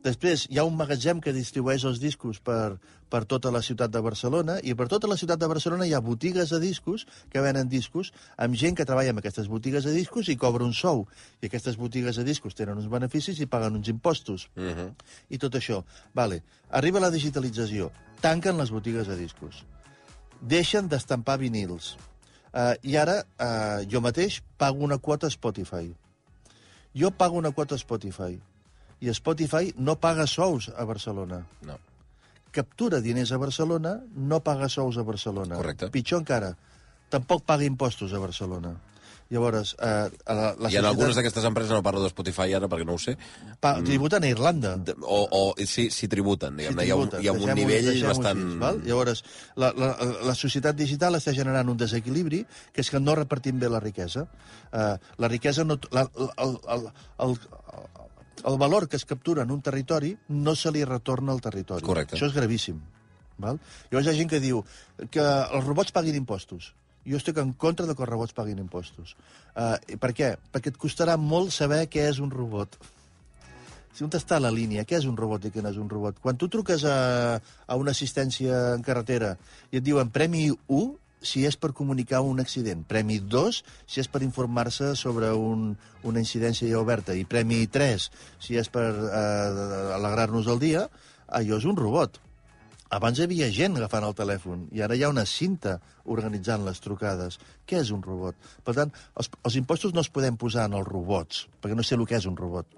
Després 0.07 0.47
hi 0.49 0.61
ha 0.61 0.65
un 0.65 0.77
magatzem 0.79 1.19
que 1.21 1.35
distribueix 1.35 1.83
els 1.89 1.99
discos 1.99 2.39
per, 2.39 2.79
per 3.11 3.25
tota 3.27 3.51
la 3.51 3.63
ciutat 3.67 3.91
de 3.91 4.01
Barcelona 4.01 4.61
i 4.63 4.77
per 4.79 4.87
tota 4.93 5.11
la 5.11 5.17
ciutat 5.19 5.41
de 5.43 5.49
Barcelona 5.51 5.89
hi 5.89 5.97
ha 5.99 6.01
botigues 6.01 6.55
de 6.55 6.61
discos 6.63 7.09
que 7.33 7.43
venen 7.43 7.69
discos 7.69 8.13
amb 8.39 8.55
gent 8.55 8.79
que 8.79 8.87
treballa 8.87 9.11
en 9.11 9.19
aquestes 9.19 9.51
botigues 9.51 9.89
de 9.89 9.95
discos 9.97 10.31
i 10.31 10.37
cobra 10.39 10.65
un 10.65 10.77
sou. 10.79 11.09
I 11.43 11.51
aquestes 11.51 11.77
botigues 11.77 12.21
de 12.21 12.25
discos 12.29 12.55
tenen 12.55 12.79
uns 12.79 12.91
beneficis 12.93 13.41
i 13.43 13.51
paguen 13.51 13.81
uns 13.81 13.91
impostos. 13.91 14.47
Uh 14.55 14.71
-huh. 14.71 14.95
I 15.29 15.39
tot 15.39 15.55
això. 15.59 15.83
Vale. 16.15 16.43
Arriba 16.71 17.01
la 17.01 17.11
digitalització. 17.11 17.91
Tanquen 18.21 18.57
les 18.59 18.71
botigues 18.71 19.09
de 19.09 19.17
discos. 19.17 19.65
Deixen 20.41 20.89
d'estampar 20.89 21.39
vinils. 21.39 21.97
Uh, 22.53 22.77
I 22.83 22.97
ara 22.97 23.25
uh, 23.25 23.91
jo 23.91 24.01
mateix 24.01 24.43
pago 24.57 24.85
una 24.85 24.99
quota 24.99 25.27
a 25.27 25.31
Spotify. 25.31 25.93
Jo 26.95 27.11
pago 27.11 27.39
una 27.41 27.53
quota 27.53 27.75
a 27.75 27.79
Spotify. 27.79 28.37
I 29.03 29.11
Spotify 29.11 29.73
no 29.77 29.97
paga 29.99 30.27
sous 30.27 30.69
a 30.69 30.85
Barcelona. 30.85 31.43
No. 31.67 31.79
Captura 32.53 33.01
diners 33.01 33.33
a 33.33 33.39
Barcelona, 33.41 33.97
no 34.15 34.41
paga 34.41 34.69
sous 34.69 34.99
a 34.99 35.03
Barcelona. 35.03 35.57
Correcte. 35.57 35.89
Pitjor 35.91 36.21
encara, 36.21 36.53
tampoc 37.11 37.43
paga 37.49 37.65
impostos 37.65 38.13
a 38.13 38.21
Barcelona. 38.21 38.77
Llavors, 39.33 39.71
eh, 39.81 40.11
a 40.29 40.35
la, 40.37 40.49
la 40.61 40.69
I 40.71 40.77
en 40.77 40.85
algunes 40.85 41.17
d'aquestes 41.17 41.45
empreses, 41.49 41.73
no 41.73 41.81
parlo 41.83 42.03
de 42.05 42.11
Spotify 42.13 42.53
ara 42.59 42.69
perquè 42.69 42.85
no 42.85 42.99
ho 42.99 43.01
sé, 43.01 43.15
Pa, 43.65 43.79
tributen 43.81 44.27
a 44.27 44.29
Irlanda. 44.29 44.75
de- 44.77 44.95
o, 45.01 45.23
o 45.31 45.55
sí, 45.65 45.87
sí 45.91 46.09
tributen, 46.13 46.53
Sí, 46.59 46.67
diguem-ne. 46.67 46.85
hi 46.85 46.91
ha 46.93 46.99
un, 47.01 47.09
tributen. 47.09 47.25
hi 47.25 47.29
ha 47.31 47.33
un 47.33 47.55
nivell 47.57 47.89
bastant... 48.05 48.43
Així, 48.45 48.59
val? 48.61 48.83
Llavors, 48.85 49.25
la, 49.57 49.73
la, 49.73 49.91
la 50.29 50.35
societat 50.37 50.77
digital 50.77 51.17
està 51.17 51.33
generant 51.33 51.73
un 51.73 51.81
desequilibri, 51.81 52.43
que 52.75 52.85
és 52.85 52.91
que 52.93 53.01
no 53.01 53.15
repartim 53.17 53.59
bé 53.63 53.71
la 53.73 53.81
riquesa. 53.81 54.27
Uh, 54.71 54.99
la 55.19 55.29
riquesa 55.33 55.65
no... 55.65 55.79
La, 55.97 56.05
el, 56.37 56.59
el, 56.77 56.87
el, 57.27 57.37
el 58.53 58.59
valor 58.59 58.89
que 58.89 58.97
es 58.97 59.05
captura 59.07 59.43
en 59.45 59.51
un 59.51 59.63
territori 59.63 60.17
no 60.29 60.55
se 60.57 60.71
li 60.75 60.85
retorna 60.85 61.33
al 61.33 61.41
territori. 61.41 61.85
Correcte. 61.87 62.17
Això 62.19 62.27
és 62.29 62.35
gravíssim. 62.37 62.81
Val? 63.43 63.57
Llavors 63.91 64.07
hi 64.07 64.11
ha 64.13 64.17
gent 64.19 64.29
que 64.31 64.41
diu 64.43 64.61
que 65.11 65.23
els 65.25 65.65
robots 65.65 65.93
paguin 65.95 66.19
impostos. 66.21 66.75
Jo 67.09 67.19
estic 67.19 67.39
en 67.43 67.53
contra 67.59 67.87
de 67.87 67.97
que 67.97 68.05
els 68.05 68.11
robots 68.11 68.35
paguin 68.37 68.61
impostos. 68.63 69.17
Uh, 69.57 69.77
per 69.99 70.13
què? 70.15 70.35
Perquè 70.55 70.73
et 70.73 70.81
costarà 70.81 71.17
molt 71.19 71.55
saber 71.55 71.85
què 71.91 72.07
és 72.09 72.21
un 72.23 72.31
robot. 72.31 72.79
Si 73.93 74.07
on 74.07 74.13
està 74.17 74.39
la 74.41 74.53
línia? 74.55 74.87
Què 74.89 74.97
és 75.01 75.07
un 75.09 75.19
robot 75.19 75.45
i 75.45 75.53
què 75.53 75.63
no 75.65 75.73
és 75.73 75.79
un 75.81 75.91
robot? 75.91 76.17
Quan 76.23 76.39
tu 76.41 76.49
truques 76.49 76.85
a, 76.89 77.37
a 77.37 77.77
una 77.77 77.93
assistència 77.93 78.73
en 78.79 78.85
carretera 78.87 79.35
i 79.71 79.83
et 79.83 79.85
diuen 79.85 80.13
Premi 80.15 80.47
1 80.53 80.83
si 81.23 81.45
és 81.47 81.57
per 81.61 81.71
comunicar 81.77 82.23
un 82.27 82.43
accident, 82.43 82.83
Premi 82.89 83.21
2 83.21 83.61
si 83.87 84.03
és 84.03 84.09
per 84.11 84.25
informar-se 84.27 84.95
sobre 84.99 85.31
un, 85.39 85.71
una 86.09 86.23
incidència 86.23 86.71
ja 86.71 86.81
oberta 86.81 87.15
i 87.15 87.25
Premi 87.29 87.63
3 87.71 88.09
si 88.43 88.59
és 88.59 88.73
per 88.73 88.89
eh, 88.91 89.95
alegrar-nos 89.99 90.51
el 90.51 90.63
dia, 90.63 90.89
allò 91.29 91.61
és 91.61 91.69
un 91.69 91.79
robot. 91.79 92.19
Abans 92.93 93.17
hi 93.17 93.25
havia 93.25 93.47
gent 93.57 93.79
agafant 93.79 94.05
el 94.05 94.13
telèfon 94.17 94.67
i 94.77 94.83
ara 94.85 94.97
hi 94.97 95.03
ha 95.07 95.09
una 95.09 95.25
cinta 95.29 95.79
organitzant 96.15 96.67
les 96.67 96.81
trucades. 96.85 97.39
Què 97.65 97.79
és 97.81 97.93
un 97.95 98.03
robot? 98.05 98.37
Per 98.67 98.75
tant, 98.77 98.93
els, 99.17 99.31
els 99.49 99.57
impostos 99.57 99.95
no 99.97 100.03
els 100.03 100.11
podem 100.13 100.37
posar 100.37 100.67
en 100.69 100.77
els 100.77 100.89
robots, 100.89 101.47
perquè 101.63 101.79
no 101.79 101.87
sé 101.89 101.97
el 101.97 102.05
que 102.11 102.19
és 102.19 102.29
un 102.29 102.37
robot. 102.37 102.69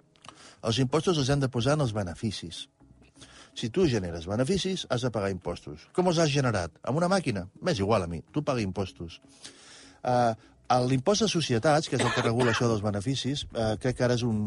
Els 0.71 0.79
impostos 0.85 1.19
els 1.19 1.33
hem 1.35 1.43
de 1.43 1.51
posar 1.51 1.75
en 1.75 1.83
els 1.83 1.95
beneficis. 1.97 2.69
Si 3.59 3.73
tu 3.75 3.89
generes 3.91 4.29
beneficis, 4.31 4.87
has 4.91 5.03
de 5.03 5.11
pagar 5.15 5.33
impostos. 5.35 5.89
Com 5.99 6.13
els 6.13 6.23
has 6.23 6.31
generat? 6.31 6.79
Amb 6.87 7.03
una 7.03 7.11
màquina? 7.11 7.49
M'és 7.67 7.83
igual 7.83 8.07
a 8.07 8.11
mi, 8.11 8.23
tu 8.31 8.45
paga 8.47 8.63
impostos. 8.63 9.19
Uh, 10.03 10.31
L'impost 10.89 11.27
de 11.27 11.29
societats, 11.29 11.91
que 11.91 11.99
és 11.99 12.07
el 12.07 12.15
que 12.15 12.23
regula 12.25 12.55
això 12.55 12.71
dels 12.71 12.87
beneficis, 12.87 13.45
uh, 13.51 13.75
crec 13.83 13.99
que 13.99 14.07
ara 14.07 14.15
és 14.15 14.23
un 14.27 14.39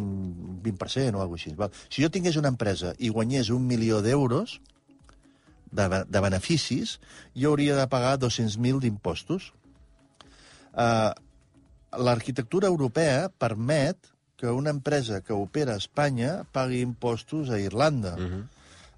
20% 0.64 1.20
o 1.20 1.22
alguna 1.22 1.28
cosa 1.36 1.44
així. 1.44 1.56
Val? 1.60 1.76
Si 1.92 2.08
jo 2.08 2.10
tingués 2.12 2.40
una 2.40 2.52
empresa 2.56 2.96
i 2.98 3.12
guanyés 3.14 3.52
un 3.54 3.68
milió 3.68 4.00
d'euros 4.04 4.58
de, 5.78 6.02
de 6.10 6.24
beneficis, 6.24 6.98
jo 7.38 7.54
hauria 7.54 7.78
de 7.78 7.88
pagar 7.92 8.18
200.000 8.20 8.82
d'impostos. 8.84 9.52
Uh, 10.74 11.14
L'arquitectura 11.98 12.68
europea 12.68 13.30
permet 13.30 14.10
que 14.38 14.52
una 14.54 14.70
empresa 14.70 15.22
que 15.26 15.34
opera 15.34 15.74
a 15.74 15.82
Espanya 15.82 16.44
pagui 16.54 16.82
impostos 16.86 17.50
a 17.50 17.60
Irlanda. 17.60 18.14
Uh 18.18 18.28
-huh. 18.28 18.44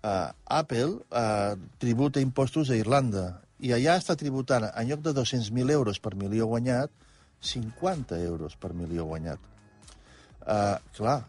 uh, 0.04 0.32
Apple 0.46 1.00
uh, 1.12 1.56
tributa 1.78 2.20
impostos 2.20 2.70
a 2.70 2.76
Irlanda 2.76 3.42
i 3.60 3.72
allà 3.76 3.98
està 4.00 4.15
tributant, 4.15 4.63
en 4.63 4.88
lloc 4.89 5.02
de 5.04 5.13
200.000 5.15 5.72
euros 5.72 6.00
per 6.00 6.15
milió 6.15 6.48
guanyat, 6.48 6.92
50 7.42 8.20
euros 8.24 8.56
per 8.56 8.74
milió 8.74 9.06
guanyat. 9.06 9.39
Uh, 10.42 10.80
clar, 10.96 11.26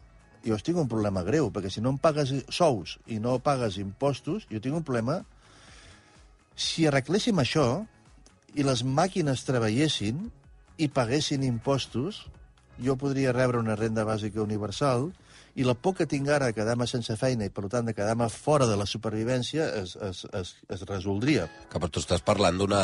jo 0.47 0.57
tinc 0.57 0.79
un 0.79 0.89
problema 0.89 1.23
greu, 1.27 1.51
perquè 1.51 1.71
si 1.71 1.83
no 1.83 1.91
em 1.91 1.99
pagues 1.99 2.33
sous 2.49 2.99
i 3.07 3.19
no 3.19 3.39
pagues 3.39 3.79
impostos, 3.79 4.47
jo 4.51 4.61
tinc 4.61 4.75
un 4.77 4.87
problema... 4.87 5.25
Si 6.61 6.85
arregléssim 6.85 7.41
això 7.41 7.65
i 8.59 8.67
les 8.67 8.83
màquines 8.85 9.47
treballessin 9.49 10.27
i 10.81 10.89
paguessin 10.93 11.45
impostos, 11.47 12.27
jo 12.81 12.97
podria 13.01 13.33
rebre 13.33 13.61
una 13.61 13.77
renda 13.79 14.05
bàsica 14.05 14.43
universal 14.43 15.09
i 15.57 15.65
la 15.65 15.75
por 15.75 15.97
que 15.97 16.07
tinc 16.09 16.29
ara 16.29 16.51
de 16.51 16.57
quedar-me 16.57 16.87
sense 16.89 17.17
feina 17.21 17.47
i, 17.49 17.53
per 17.53 17.69
tant, 17.73 17.89
de 17.89 17.95
quedar-me 17.97 18.29
fora 18.33 18.69
de 18.69 18.77
la 18.77 18.87
supervivència 18.89 19.71
es, 19.81 19.97
es, 19.97 20.27
es, 20.37 20.53
es 20.69 20.85
resoldria. 20.89 21.49
Que 21.73 21.81
però 21.81 21.91
tu 21.93 22.05
estàs 22.05 22.25
parlant 22.25 22.61
d'una 22.61 22.83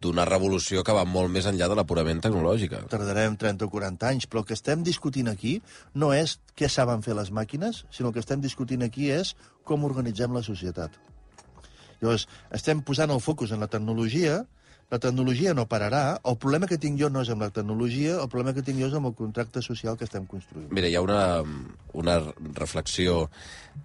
d'una 0.00 0.24
revolució 0.24 0.80
que 0.80 0.94
va 0.96 1.02
molt 1.04 1.28
més 1.28 1.44
enllà 1.44 1.66
de 1.68 1.76
la 1.76 1.84
purament 1.84 2.22
tecnològica. 2.24 2.86
Tardarem 2.88 3.34
30 3.36 3.66
o 3.66 3.68
40 3.68 4.08
anys, 4.08 4.26
però 4.30 4.40
el 4.40 4.46
que 4.48 4.56
estem 4.56 4.80
discutint 4.86 5.28
aquí 5.28 5.58
no 5.92 6.14
és 6.16 6.38
què 6.56 6.70
saben 6.72 7.04
fer 7.04 7.18
les 7.18 7.28
màquines, 7.28 7.84
sinó 7.92 8.08
que 8.08 8.24
estem 8.24 8.40
discutint 8.40 8.86
aquí 8.86 9.10
és 9.12 9.34
com 9.68 9.84
organitzem 9.84 10.32
la 10.32 10.40
societat. 10.46 10.96
Llavors, 12.00 12.26
estem 12.56 12.80
posant 12.86 13.12
el 13.12 13.20
focus 13.20 13.52
en 13.52 13.60
la 13.60 13.68
tecnologia, 13.72 14.40
la 14.90 14.98
tecnologia 14.98 15.52
no 15.54 15.68
pararà, 15.70 16.18
el 16.26 16.36
problema 16.42 16.66
que 16.66 16.78
tinc 16.82 16.98
jo 16.98 17.08
no 17.14 17.22
és 17.22 17.28
amb 17.30 17.44
la 17.44 17.50
tecnologia, 17.54 18.16
el 18.18 18.30
problema 18.30 18.54
que 18.56 18.64
tinc 18.66 18.80
jo 18.82 18.88
és 18.88 18.96
amb 18.98 19.06
el 19.06 19.14
contracte 19.14 19.62
social 19.62 19.98
que 19.98 20.08
estem 20.08 20.26
construint. 20.26 20.66
Mira, 20.74 20.90
hi 20.90 20.96
ha 20.98 21.02
una, 21.04 21.20
una 21.94 22.16
reflexió 22.58 23.28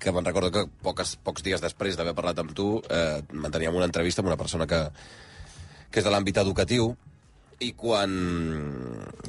que 0.01 0.13
me'n 0.15 0.25
recordo 0.25 0.49
que 0.56 0.65
poques, 0.82 1.13
pocs 1.21 1.45
dies 1.45 1.62
després 1.62 1.99
d'haver 1.99 2.15
parlat 2.17 2.41
amb 2.41 2.56
tu 2.58 2.80
eh, 2.89 3.21
manteníem 3.38 3.78
una 3.78 3.86
entrevista 3.91 4.25
amb 4.25 4.32
una 4.32 4.39
persona 4.39 4.65
que, 4.65 4.82
que 5.91 6.01
és 6.01 6.08
de 6.08 6.13
l'àmbit 6.15 6.41
educatiu 6.41 6.95
i 7.62 7.71
quan... 7.78 8.17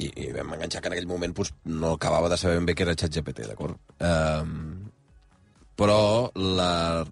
I, 0.00 0.08
i 0.08 0.32
vam 0.32 0.56
enganxar 0.56 0.80
que 0.80 0.90
en 0.90 0.96
aquell 0.96 1.10
moment 1.12 1.36
doncs, 1.36 1.52
no 1.68 1.92
acabava 1.98 2.32
de 2.32 2.40
saber 2.40 2.56
ben 2.56 2.70
bé 2.70 2.74
què 2.78 2.88
era 2.88 2.96
ChatGPT, 2.96 3.50
d'acord? 3.52 3.76
Eh, 4.00 4.44
però 5.76 6.00
la 6.40 7.04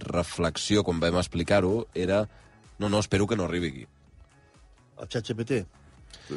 reflexió, 0.00 0.84
quan 0.84 1.00
vam 1.00 1.16
explicar-ho, 1.18 1.86
era 1.94 2.28
no, 2.78 2.88
no, 2.88 2.98
espero 3.00 3.26
que 3.26 3.36
no 3.36 3.44
arribi 3.44 3.68
aquí. 3.68 3.86
El 4.98 5.08
xat 5.08 5.26
GPT? 5.32 5.64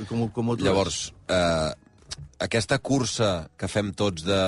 Com, 0.09 0.27
com 0.33 0.49
ho? 0.49 0.55
Llavors, 0.57 1.13
eh, 1.27 1.71
aquesta 2.39 2.77
cursa 2.79 3.49
que 3.57 3.67
fem 3.69 3.93
tots 3.93 4.23
de 4.25 4.41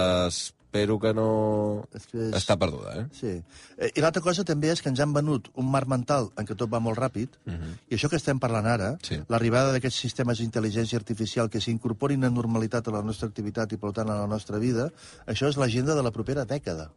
espero 0.73 0.97
que 0.99 1.11
no... 1.13 1.85
És 1.93 2.07
que 2.09 2.17
és- 2.17 2.33
Està 2.39 2.55
perduda, 2.57 2.95
eh? 2.97 3.03
Sí. 3.13 3.33
Eh, 3.77 3.91
I 3.93 4.01
l'altra 4.01 4.23
cosa 4.25 4.43
també 4.43 4.71
és 4.73 4.81
que 4.81 4.89
ens 4.89 4.99
han 5.03 5.13
venut 5.13 5.51
un 5.61 5.69
marc 5.69 5.87
mental 5.87 6.31
en 6.35 6.47
què 6.49 6.55
tot 6.57 6.71
va 6.73 6.79
molt 6.81 6.97
ràpid, 6.97 7.29
uh 7.45 7.53
-huh. 7.53 7.73
i 7.89 7.95
això 7.95 8.09
que 8.09 8.15
estem 8.17 8.39
parlant 8.39 8.65
ara, 8.65 8.97
Sí. 9.03 9.21
l'arribada 9.29 9.71
d'aquests 9.71 9.99
sistemes 9.99 10.39
d'intel·ligència 10.39 10.95
artificial 10.97 11.49
que 11.49 11.61
s'incorporin 11.61 12.23
en 12.23 12.33
normalitat 12.33 12.87
a 12.87 12.91
la 12.91 13.03
nostra 13.03 13.27
activitat 13.27 13.71
i, 13.73 13.77
per 13.77 13.91
tant, 13.93 14.09
a 14.09 14.15
la 14.21 14.27
nostra 14.27 14.57
vida, 14.57 14.91
això 15.27 15.47
és 15.47 15.57
l'agenda 15.57 15.93
de 15.95 16.01
la 16.03 16.11
propera 16.11 16.43
dècada. 16.45 16.89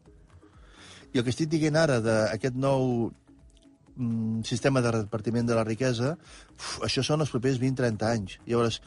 I 1.17 1.21
el 1.23 1.25
que 1.25 1.33
estic 1.33 1.49
dient 1.49 1.79
ara 1.81 1.97
d'aquest 2.05 2.59
nou 2.61 3.07
mm, 3.09 4.43
sistema 4.45 4.83
de 4.85 4.93
repartiment 4.99 5.49
de 5.49 5.57
la 5.57 5.65
riquesa, 5.65 6.13
uf, 6.53 6.75
això 6.85 7.05
són 7.07 7.25
els 7.25 7.33
propers 7.33 7.57
20-30 7.63 8.11
anys. 8.11 8.37
Llavors, 8.45 8.83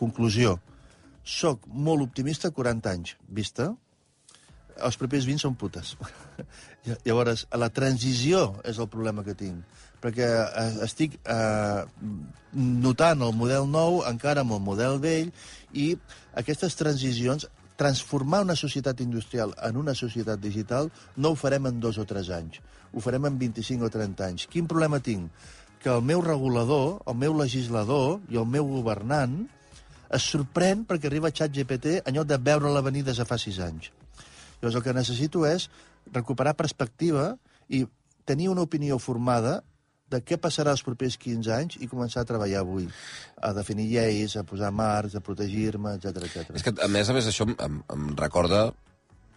conclusió, 0.00 0.56
soc 1.22 1.68
molt 1.70 2.02
optimista 2.08 2.50
a 2.50 2.56
40 2.56 2.96
anys, 2.96 3.14
vista? 3.28 3.70
els 4.80 4.96
propers 4.96 5.26
20 5.28 5.42
són 5.42 5.56
putes. 5.60 5.92
Llavors, 7.06 7.44
la 7.60 7.68
transició 7.74 8.42
és 8.64 8.80
el 8.80 8.88
problema 8.92 9.24
que 9.26 9.36
tinc, 9.36 9.80
perquè 10.00 10.28
eh, 10.46 10.68
estic 10.86 11.18
eh, 11.20 11.82
notant 12.86 13.26
el 13.26 13.34
model 13.36 13.68
nou 13.70 14.00
encara 14.08 14.44
amb 14.44 14.56
el 14.56 14.62
model 14.64 15.00
vell 15.02 15.30
i 15.76 15.92
aquestes 16.40 16.78
transicions, 16.80 17.48
transformar 17.80 18.42
una 18.44 18.56
societat 18.60 19.00
industrial 19.00 19.54
en 19.64 19.78
una 19.80 19.94
societat 19.96 20.40
digital, 20.40 20.90
no 21.16 21.32
ho 21.32 21.38
farem 21.38 21.70
en 21.70 21.78
dos 21.80 21.96
o 21.96 22.04
tres 22.04 22.28
anys, 22.36 22.58
ho 22.92 23.00
farem 23.00 23.24
en 23.30 23.38
25 23.40 23.88
o 23.88 23.92
30 23.94 24.26
anys. 24.26 24.44
Quin 24.52 24.68
problema 24.68 25.00
tinc? 25.00 25.30
Que 25.80 25.88
el 25.94 26.04
meu 26.04 26.20
regulador, 26.20 26.98
el 27.08 27.16
meu 27.16 27.36
legislador 27.38 28.18
i 28.28 28.36
el 28.36 28.44
meu 28.44 28.68
governant 28.68 29.38
es 30.12 30.26
sorprèn 30.28 30.84
perquè 30.84 31.08
arriba 31.08 31.32
ChatGPT 31.32 32.02
en 32.02 32.18
lloc 32.18 32.28
de 32.28 32.36
veure-la 32.50 32.84
venir 32.84 33.06
des 33.06 33.22
de 33.22 33.24
fa 33.24 33.38
sis 33.40 33.62
anys. 33.64 33.88
Llavors 34.60 34.76
el 34.76 34.84
que 34.84 34.96
necessito 34.96 35.46
és 35.48 35.70
recuperar 36.12 36.58
perspectiva 36.58 37.30
i 37.68 37.86
tenir 38.28 38.50
una 38.52 38.66
opinió 38.66 38.98
formada 39.00 39.62
de 40.10 40.20
què 40.26 40.36
passarà 40.42 40.72
els 40.74 40.82
propers 40.82 41.16
15 41.22 41.52
anys 41.54 41.78
i 41.80 41.88
començar 41.90 42.24
a 42.24 42.28
treballar 42.28 42.60
avui, 42.64 42.88
a 43.40 43.52
definir 43.56 43.86
lleis, 43.92 44.36
a 44.36 44.42
posar 44.44 44.72
marcs, 44.74 45.14
a 45.14 45.22
protegir-me, 45.24 45.96
etc 46.00 46.24
etc. 46.26 46.54
És 46.58 46.66
que, 46.66 46.74
a 46.82 46.88
més 46.90 47.08
a 47.08 47.14
més, 47.16 47.26
això 47.30 47.46
em, 47.48 47.80
em, 47.94 48.08
recorda 48.18 48.66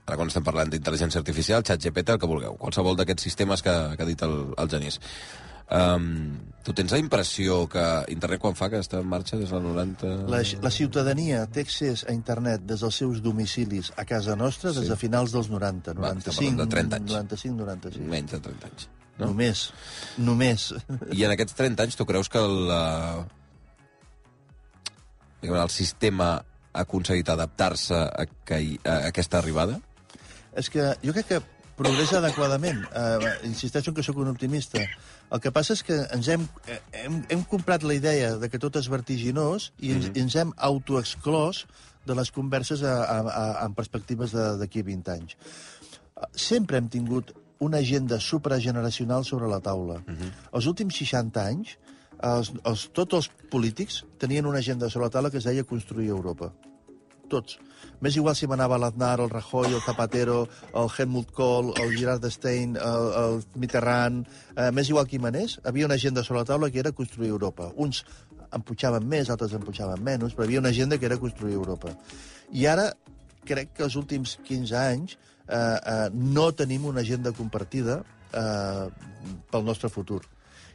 ara 0.05 0.17
quan 0.19 0.27
estem 0.27 0.43
parlant 0.43 0.67
d'intel·ligència 0.73 1.21
artificial, 1.21 1.63
xat 1.63 1.79
GPT, 1.85 2.17
el 2.17 2.19
que 2.19 2.27
vulgueu, 2.27 2.57
qualsevol 2.59 2.97
d'aquests 2.99 3.23
sistemes 3.23 3.61
que, 3.63 3.71
que 3.95 4.03
ha 4.03 4.09
dit 4.09 4.21
el, 4.25 4.33
el 4.59 4.69
Genís. 4.73 4.99
Um, 5.73 6.35
tu 6.61 6.73
tens 6.75 6.91
la 6.91 6.99
impressió 6.99 7.61
que 7.71 7.81
internet 8.11 8.41
quan 8.43 8.53
fa 8.59 8.67
que 8.69 8.81
està 8.83 8.99
en 8.99 9.07
marxa 9.09 9.39
des 9.39 9.49
del 9.49 9.63
90... 9.63 10.11
La, 10.29 10.41
la 10.61 10.71
ciutadania 10.75 11.45
té 11.47 11.63
accés 11.63 12.03
a 12.03 12.13
internet 12.13 12.65
des 12.67 12.83
dels 12.83 12.99
seus 12.99 13.21
domicilis 13.23 13.93
a 13.95 14.03
casa 14.05 14.35
nostra 14.35 14.73
des 14.75 14.83
Sí. 14.83 14.91
de 14.91 14.97
finals 14.99 15.31
dels 15.33 15.49
90, 15.49 15.95
Va, 15.95 16.11
95, 16.11 16.29
estem 16.29 16.51
parlant 16.51 16.59
de 16.59 16.75
30 16.75 16.99
anys. 16.99 17.15
95, 17.15 17.57
96. 17.63 18.09
Menys 18.11 18.35
de 18.35 18.41
30 18.49 18.69
anys. 18.73 18.89
No? 19.17 19.25
No? 19.25 19.31
Només, 19.31 19.67
només. 20.17 20.73
I 21.13 21.23
en 21.27 21.31
aquests 21.35 21.53
30 21.55 21.83
anys 21.83 21.95
tu 21.99 22.05
creus 22.09 22.29
que 22.33 22.39
el, 22.41 22.55
uh, 22.73 23.23
diguem, 25.41 25.59
el 25.61 25.69
sistema 25.69 26.29
ha 26.73 26.81
aconseguit 26.81 27.29
adaptar-se 27.29 27.93
a, 27.95 28.25
que 28.45 28.59
hi- 28.61 28.79
a 28.83 28.95
aquesta 29.11 29.37
arribada? 29.37 29.79
És 30.57 30.69
que 30.73 30.87
jo 31.03 31.13
crec 31.13 31.27
que 31.29 31.41
progressa 31.77 32.19
adequadament. 32.19 32.83
Uh, 32.93 33.29
insisteixo 33.49 33.91
en 33.91 33.95
que 33.97 34.03
sóc 34.05 34.17
un 34.21 34.29
optimista. 34.29 34.81
El 35.33 35.41
que 35.41 35.51
passa 35.53 35.73
és 35.73 35.81
que 35.85 35.95
ens 36.13 36.27
hem, 36.29 36.43
eh, 36.69 36.79
hem, 37.03 37.21
hem 37.33 37.43
comprat 37.49 37.83
la 37.85 37.95
idea 37.97 38.35
de 38.37 38.49
que 38.49 38.59
tot 38.61 38.75
és 38.77 38.89
vertiginós 38.93 39.71
i 39.79 39.91
ens, 39.91 40.05
mm 40.07 40.11
-hmm. 40.13 40.21
ens 40.21 40.35
hem 40.35 40.51
autoexclòs 40.57 41.65
de 42.05 42.15
les 42.15 42.31
converses 42.31 42.83
a, 42.83 42.93
a, 43.03 43.19
a, 43.61 43.65
en 43.65 43.73
perspectives 43.73 44.31
de- 44.31 44.57
d'aquí 44.57 44.79
a 44.81 44.83
20 44.83 45.11
anys. 45.11 45.33
Eh, 45.33 46.25
Sempre 46.35 46.77
hem 46.77 46.89
tingut 46.89 47.33
una 47.63 47.79
agenda 47.79 48.19
suprageneracional 48.19 49.25
sobre 49.25 49.47
la 49.47 49.59
taula. 49.59 49.99
Mm 49.99 50.15
-hmm. 50.15 50.31
Els 50.53 50.65
últims 50.65 50.99
60 50.99 51.45
anys, 51.45 51.77
els, 52.21 52.53
els, 52.63 52.89
tots 52.91 53.13
els 53.13 53.31
polítics 53.49 54.03
tenien 54.17 54.45
una 54.45 54.59
agenda 54.59 54.89
sobre 54.89 55.07
la 55.07 55.15
taula 55.15 55.31
que 55.31 55.37
es 55.37 55.43
deia 55.43 55.63
construir 55.63 56.09
Europa 56.09 56.53
tots. 57.33 57.57
M'és 58.03 58.17
igual 58.19 58.35
si 58.37 58.47
m'anava 58.49 58.79
l'Aznar, 58.81 59.15
el 59.23 59.31
Rajoy, 59.31 59.71
el 59.71 59.81
Zapatero, 59.85 60.43
el 60.81 60.91
Helmut 60.91 61.31
Kohl, 61.35 61.71
el 61.81 61.95
Gerard 61.97 62.23
d'Estein, 62.23 62.77
el, 62.77 63.09
el 63.23 63.41
Mitterrand... 63.59 64.27
Eh, 64.55 64.69
M'és 64.75 64.91
igual 64.91 65.07
qui 65.09 65.21
manés, 65.23 65.57
havia 65.63 65.87
una 65.87 65.97
agenda 65.99 66.23
sobre 66.25 66.43
la 66.43 66.49
taula 66.51 66.71
que 66.71 66.81
era 66.83 66.91
construir 66.91 67.31
Europa. 67.31 67.71
Uns 67.75 68.03
en 68.53 68.65
pujaven 68.67 69.07
més, 69.09 69.31
altres 69.33 69.55
en 69.57 69.63
pujaven 69.65 70.03
menys, 70.05 70.35
però 70.35 70.45
havia 70.47 70.61
una 70.61 70.73
agenda 70.75 70.99
que 70.99 71.09
era 71.09 71.17
construir 71.21 71.55
Europa. 71.57 71.95
I 72.53 72.67
ara 72.69 72.91
crec 73.47 73.73
que 73.77 73.87
els 73.87 73.97
últims 73.99 74.37
15 74.45 74.77
anys 74.77 75.17
eh, 75.47 75.55
eh, 75.55 76.09
no 76.13 76.51
tenim 76.53 76.85
una 76.85 77.01
agenda 77.01 77.31
compartida 77.31 78.03
eh, 78.33 78.87
pel 79.51 79.65
nostre 79.65 79.89
futur. 79.89 80.21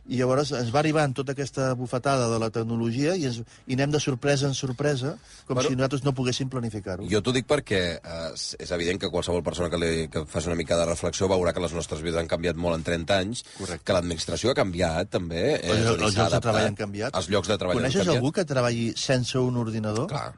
I 0.09 0.17
llavors 0.17 0.55
ens 0.57 0.71
va 0.73 0.79
arribant 0.81 1.13
tota 1.13 1.35
aquesta 1.35 1.67
bufetada 1.77 2.31
de 2.33 2.39
la 2.41 2.47
tecnologia 2.49 3.13
i, 3.13 3.27
ens, 3.29 3.43
i 3.69 3.75
anem 3.77 3.91
de 3.93 3.99
sorpresa 4.01 4.47
en 4.49 4.55
sorpresa, 4.57 5.11
com 5.45 5.59
Bueno, 5.59 5.69
si 5.69 5.77
nosaltres 5.77 6.01
no 6.07 6.15
poguéssim 6.17 6.49
planificar-ho. 6.49 7.05
Jo 7.13 7.21
t'ho 7.21 7.35
dic 7.37 7.45
perquè 7.45 7.81
eh, 8.01 8.31
és- 8.33 8.71
evident 8.73 9.03
que 9.03 9.11
qualsevol 9.13 9.43
persona 9.45 9.69
que, 9.69 9.77
li, 9.77 10.09
que 10.09 10.23
faci 10.25 10.49
una 10.49 10.57
mica 10.57 10.79
de 10.81 10.87
reflexió 10.89 11.29
veurà 11.29 11.53
que 11.53 11.61
les 11.61 11.77
nostres 11.77 12.01
vides 12.01 12.17
han 12.23 12.31
canviat 12.31 12.57
molt 12.57 12.79
en 12.79 12.87
30 12.89 13.19
anys, 13.21 13.45
Correcte. 13.59 13.85
que 13.85 13.93
l'administració 13.99 14.55
ha 14.55 14.57
canviat 14.57 15.11
també. 15.13 15.45
Eh, 15.59 15.77
Els, 15.77 15.91
els 16.01 16.17
llocs 16.17 16.33
de 16.39 16.41
treball 16.41 16.71
han 16.71 16.81
canviat. 16.81 17.15
Els 17.21 17.29
llocs 17.29 17.49
de 17.53 17.59
treball 17.61 17.77
Coneixes 17.83 18.01
han 18.01 18.07
canviat. 18.07 18.23
algú 18.25 18.33
que 18.33 18.47
treballi 18.49 18.93
sense 18.97 19.37
un 19.39 19.61
ordinador? 19.61 20.09
Clar. 20.09 20.33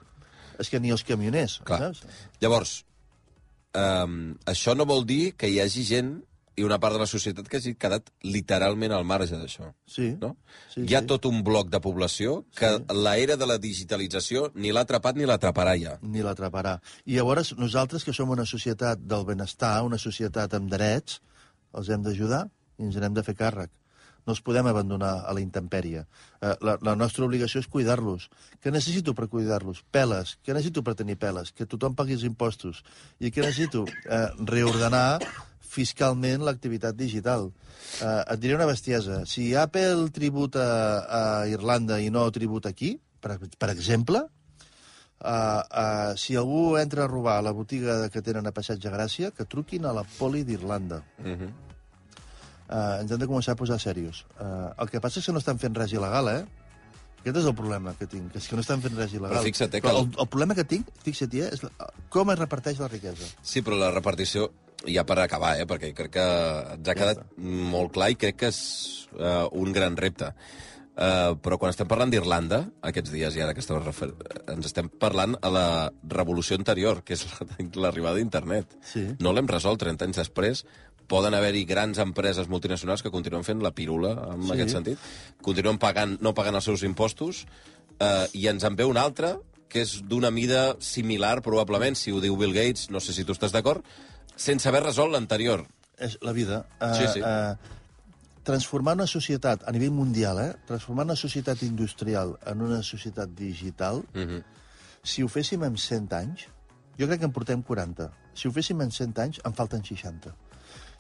És 0.59 0.69
que 0.69 0.81
ni 0.83 0.90
els 0.90 1.05
camioners, 1.07 1.61
Clar. 1.62 1.79
saps? 1.93 2.03
Llavors, 2.43 2.81
um, 3.76 4.35
això 4.46 4.74
no 4.76 4.87
vol 4.87 5.04
dir 5.06 5.33
que 5.37 5.48
hi 5.48 5.61
hagi 5.61 5.85
gent 5.85 6.18
i 6.61 6.64
una 6.66 6.76
part 6.83 6.92
de 6.92 7.00
la 7.00 7.06
societat 7.09 7.46
que 7.48 7.56
hagi 7.56 7.72
quedat 7.80 8.11
literalment 8.26 8.92
al 8.92 9.04
marge 9.09 9.38
d'això. 9.38 9.70
Sí. 9.88 10.11
No? 10.20 10.35
Sí, 10.74 10.83
Hi 10.85 10.94
ha 10.98 11.00
sí. 11.00 11.06
tot 11.09 11.24
un 11.30 11.42
bloc 11.46 11.70
de 11.72 11.80
població 11.80 12.44
que 12.59 12.68
Sí. 12.76 12.85
l'era 13.04 13.37
de 13.40 13.46
la 13.46 13.56
digitalització 13.59 14.50
ni 14.54 14.72
l'ha 14.72 14.83
atrapat 14.85 15.16
ni 15.16 15.24
l'atraparà 15.24 15.76
ja. 15.80 15.98
Ni 16.02 16.20
l'atraparà. 16.20 16.80
I 17.06 17.16
llavors 17.16 17.54
nosaltres, 17.56 18.04
que 18.04 18.12
som 18.12 18.28
una 18.28 18.44
societat 18.44 18.98
del 19.00 19.24
benestar, 19.24 19.83
una 19.85 19.98
societat 19.98 20.52
amb 20.54 20.68
drets, 20.70 21.20
els 21.72 21.88
hem 21.88 22.02
d'ajudar 22.02 22.48
i 22.78 22.83
ens 22.85 22.96
n'hem 22.96 23.14
de 23.14 23.22
fer 23.22 23.35
càrrec. 23.37 23.70
No 24.26 24.35
els 24.35 24.42
podem 24.44 24.66
abandonar 24.70 25.12
a 25.26 25.35
la 25.37 25.42
intempèrie. 25.42 26.04
Eh, 26.40 26.54
la, 26.66 26.76
la 26.87 26.96
nostra 26.96 27.24
obligació 27.26 27.62
és 27.62 27.68
cuidar-los. 27.68 28.28
Què 28.62 28.72
necessito 28.72 29.14
per 29.16 29.28
cuidar-los? 29.33 29.85
Peles. 29.90 30.37
Què 30.44 30.56
necessito 30.56 30.85
per 30.87 30.96
tenir 30.98 31.18
peles? 31.20 31.52
Que 31.52 31.68
tothom 31.68 31.96
pagui 31.98 32.18
els 32.18 32.26
impostos. 32.28 32.83
I 33.18 33.33
què 33.33 33.44
necessito? 33.44 33.87
Eh, 34.06 34.26
reordenar 34.50 35.20
fiscalment 35.70 36.42
l'activitat 36.46 36.98
digital. 36.98 37.48
Eh, 38.02 38.20
et 38.35 38.42
diré 38.42 38.59
una 38.59 38.68
bestiesa. 38.68 39.22
Si 39.26 39.52
Apple 39.54 40.11
tributa 40.14 40.66
a 41.06 41.22
Irlanda 41.50 42.00
i 42.02 42.11
no 42.11 42.26
tributa 42.35 42.74
aquí, 42.74 42.96
per, 43.20 43.38
per 43.38 43.72
exemple, 43.72 44.26
Uh, 45.20 45.61
uh, 45.68 46.16
si 46.16 46.33
algú 46.33 46.78
entra 46.80 47.04
a 47.04 47.06
robar 47.06 47.35
a 47.37 47.42
la 47.44 47.50
botiga 47.52 48.09
que 48.09 48.22
tenen 48.24 48.46
a 48.48 48.54
Passeig 48.56 48.80
de 48.80 48.88
Gràcia, 48.88 49.28
que 49.37 49.44
truquin 49.44 49.85
a 49.85 49.92
la 49.92 50.00
poli 50.16 50.46
d'Irlanda. 50.48 51.02
Uh 51.20 51.37
-huh. 51.37 51.50
Uh, 52.70 53.00
ens 53.02 53.11
hem 53.11 53.18
de 53.18 53.26
començar 53.26 53.56
a 53.56 53.59
posar 53.59 53.80
serios. 53.83 54.22
Uh, 54.38 54.70
el 54.78 54.90
que 54.92 55.00
passa 55.02 55.18
és 55.18 55.26
que 55.26 55.33
no 55.35 55.40
estan 55.42 55.59
fent 55.59 55.74
res 55.74 55.90
il·legal, 55.96 56.28
eh? 56.30 56.44
Aquest 57.20 57.37
és 57.42 57.48
el 57.50 57.56
problema 57.59 57.92
que 57.98 58.06
tinc, 58.09 58.30
que 58.33 58.38
és 58.38 58.46
que 58.48 58.56
no 58.56 58.62
estan 58.62 58.80
fent 58.80 58.94
res 58.96 59.11
il·legal. 59.12 59.35
Però 59.35 59.42
fixa't, 59.44 59.74
eh, 59.74 59.80
que 59.83 59.88
Però 59.88 60.04
el- 60.04 60.14
el, 60.22 60.28
problema 60.30 60.54
que 60.54 60.64
tinc, 60.64 60.87
fixa't, 61.04 61.35
eh, 61.35 61.50
és 61.52 61.64
la, 61.66 61.70
com 62.09 62.30
es 62.30 62.38
reparteix 62.38 62.78
la 62.80 62.88
riquesa. 62.88 63.26
Sí, 63.42 63.61
però 63.66 63.76
la 63.76 63.90
repartició, 63.90 64.52
ja 64.87 65.02
per 65.04 65.18
acabar, 65.18 65.56
eh, 65.61 65.66
perquè 65.68 65.90
crec 65.98 66.14
que 66.14 66.24
ens 66.78 66.88
ha 66.88 66.94
quedat 66.94 67.26
molt 67.37 67.92
clar 67.98 68.12
i 68.14 68.16
crec 68.22 68.38
que 68.40 68.48
és 68.54 68.62
uh, 69.18 69.48
un 69.52 69.72
gran 69.76 69.98
repte. 69.98 70.30
Uh, 71.00 71.33
però 71.40 71.56
quan 71.56 71.70
estem 71.72 71.88
parlant 71.88 72.11
d'Irlanda, 72.12 72.59
aquests 72.85 73.11
dies 73.14 73.37
i 73.37 73.40
ara 73.40 73.54
que 73.56 73.61
estem 73.62 73.78
refer... 73.80 74.11
ens 74.52 74.66
estem 74.68 74.88
parlant 75.00 75.37
a 75.40 75.48
la 75.48 75.66
revolució 76.12 76.56
anterior, 76.59 77.02
que 77.04 77.14
és 77.16 77.22
la- 77.30 77.46
l'arribada 77.85 78.16
d'internet. 78.18 78.74
Sí. 78.85 79.06
No 79.20 79.33
l'hem 79.33 79.48
resolt 79.48 79.80
30 79.80 80.04
anys 80.09 80.20
després. 80.20 80.64
Poden 81.11 81.35
haver-hi 81.35 81.64
grans 81.66 81.99
empreses 81.99 82.46
multinacionals 82.49 83.03
que 83.03 83.11
continuen 83.11 83.42
fent 83.46 83.62
la 83.64 83.73
pirula, 83.75 84.12
en 84.35 84.44
Sí. 84.46 84.53
aquest 84.55 84.70
sentit. 84.77 84.99
Continuen 85.42 85.79
pagant, 85.83 86.16
no 86.23 86.33
pagant 86.35 86.55
els 86.55 86.64
seus 86.64 86.85
impostos, 86.87 87.46
eh, 87.99 88.29
i 88.33 88.46
ens 88.46 88.62
en 88.64 88.77
ve 88.79 88.85
una 88.87 89.03
altra, 89.03 89.33
que 89.68 89.83
és 89.83 90.01
d'una 90.07 90.31
mida 90.31 90.77
similar, 90.81 91.40
probablement, 91.42 91.96
si 91.96 92.11
ho 92.12 92.20
diu 92.20 92.37
Bill 92.37 92.55
Gates, 92.55 92.88
no 92.90 93.01
sé 93.01 93.12
si 93.12 93.25
tu 93.25 93.33
estàs 93.33 93.53
d'acord, 93.53 93.85
sense 94.37 94.68
haver 94.68 94.83
resolt 94.85 95.12
l'anterior. 95.12 95.66
És 95.99 96.16
la 96.23 96.33
vida. 96.33 96.64
Uh, 96.81 96.94
Sí, 96.94 97.07
sí. 97.12 97.20
Uh, 97.20 97.57
transformar 98.42 98.94
una 98.94 99.07
societat, 99.07 99.62
a 99.68 99.73
nivell 99.73 99.90
mundial, 99.92 100.38
eh? 100.40 100.55
transformar 100.66 101.05
una 101.05 101.16
societat 101.16 101.62
industrial 101.62 102.38
en 102.46 102.62
una 102.62 102.83
societat 102.83 103.29
digital, 103.37 104.03
Mm 104.14 104.23
-hmm. 104.29 104.42
si 105.03 105.23
ho 105.23 105.29
féssim 105.29 105.62
en 105.64 105.77
100 105.77 106.12
anys, 106.12 106.46
jo 106.99 107.07
crec 107.07 107.18
que 107.18 107.27
en 107.27 107.33
portem 107.33 107.62
40. 107.62 108.11
Si 108.35 108.49
ho 108.49 108.53
féssim 108.53 108.81
en 108.81 108.90
100 108.90 109.18
anys, 109.18 109.40
en 109.44 109.53
falten 109.55 109.83
60. 109.85 110.35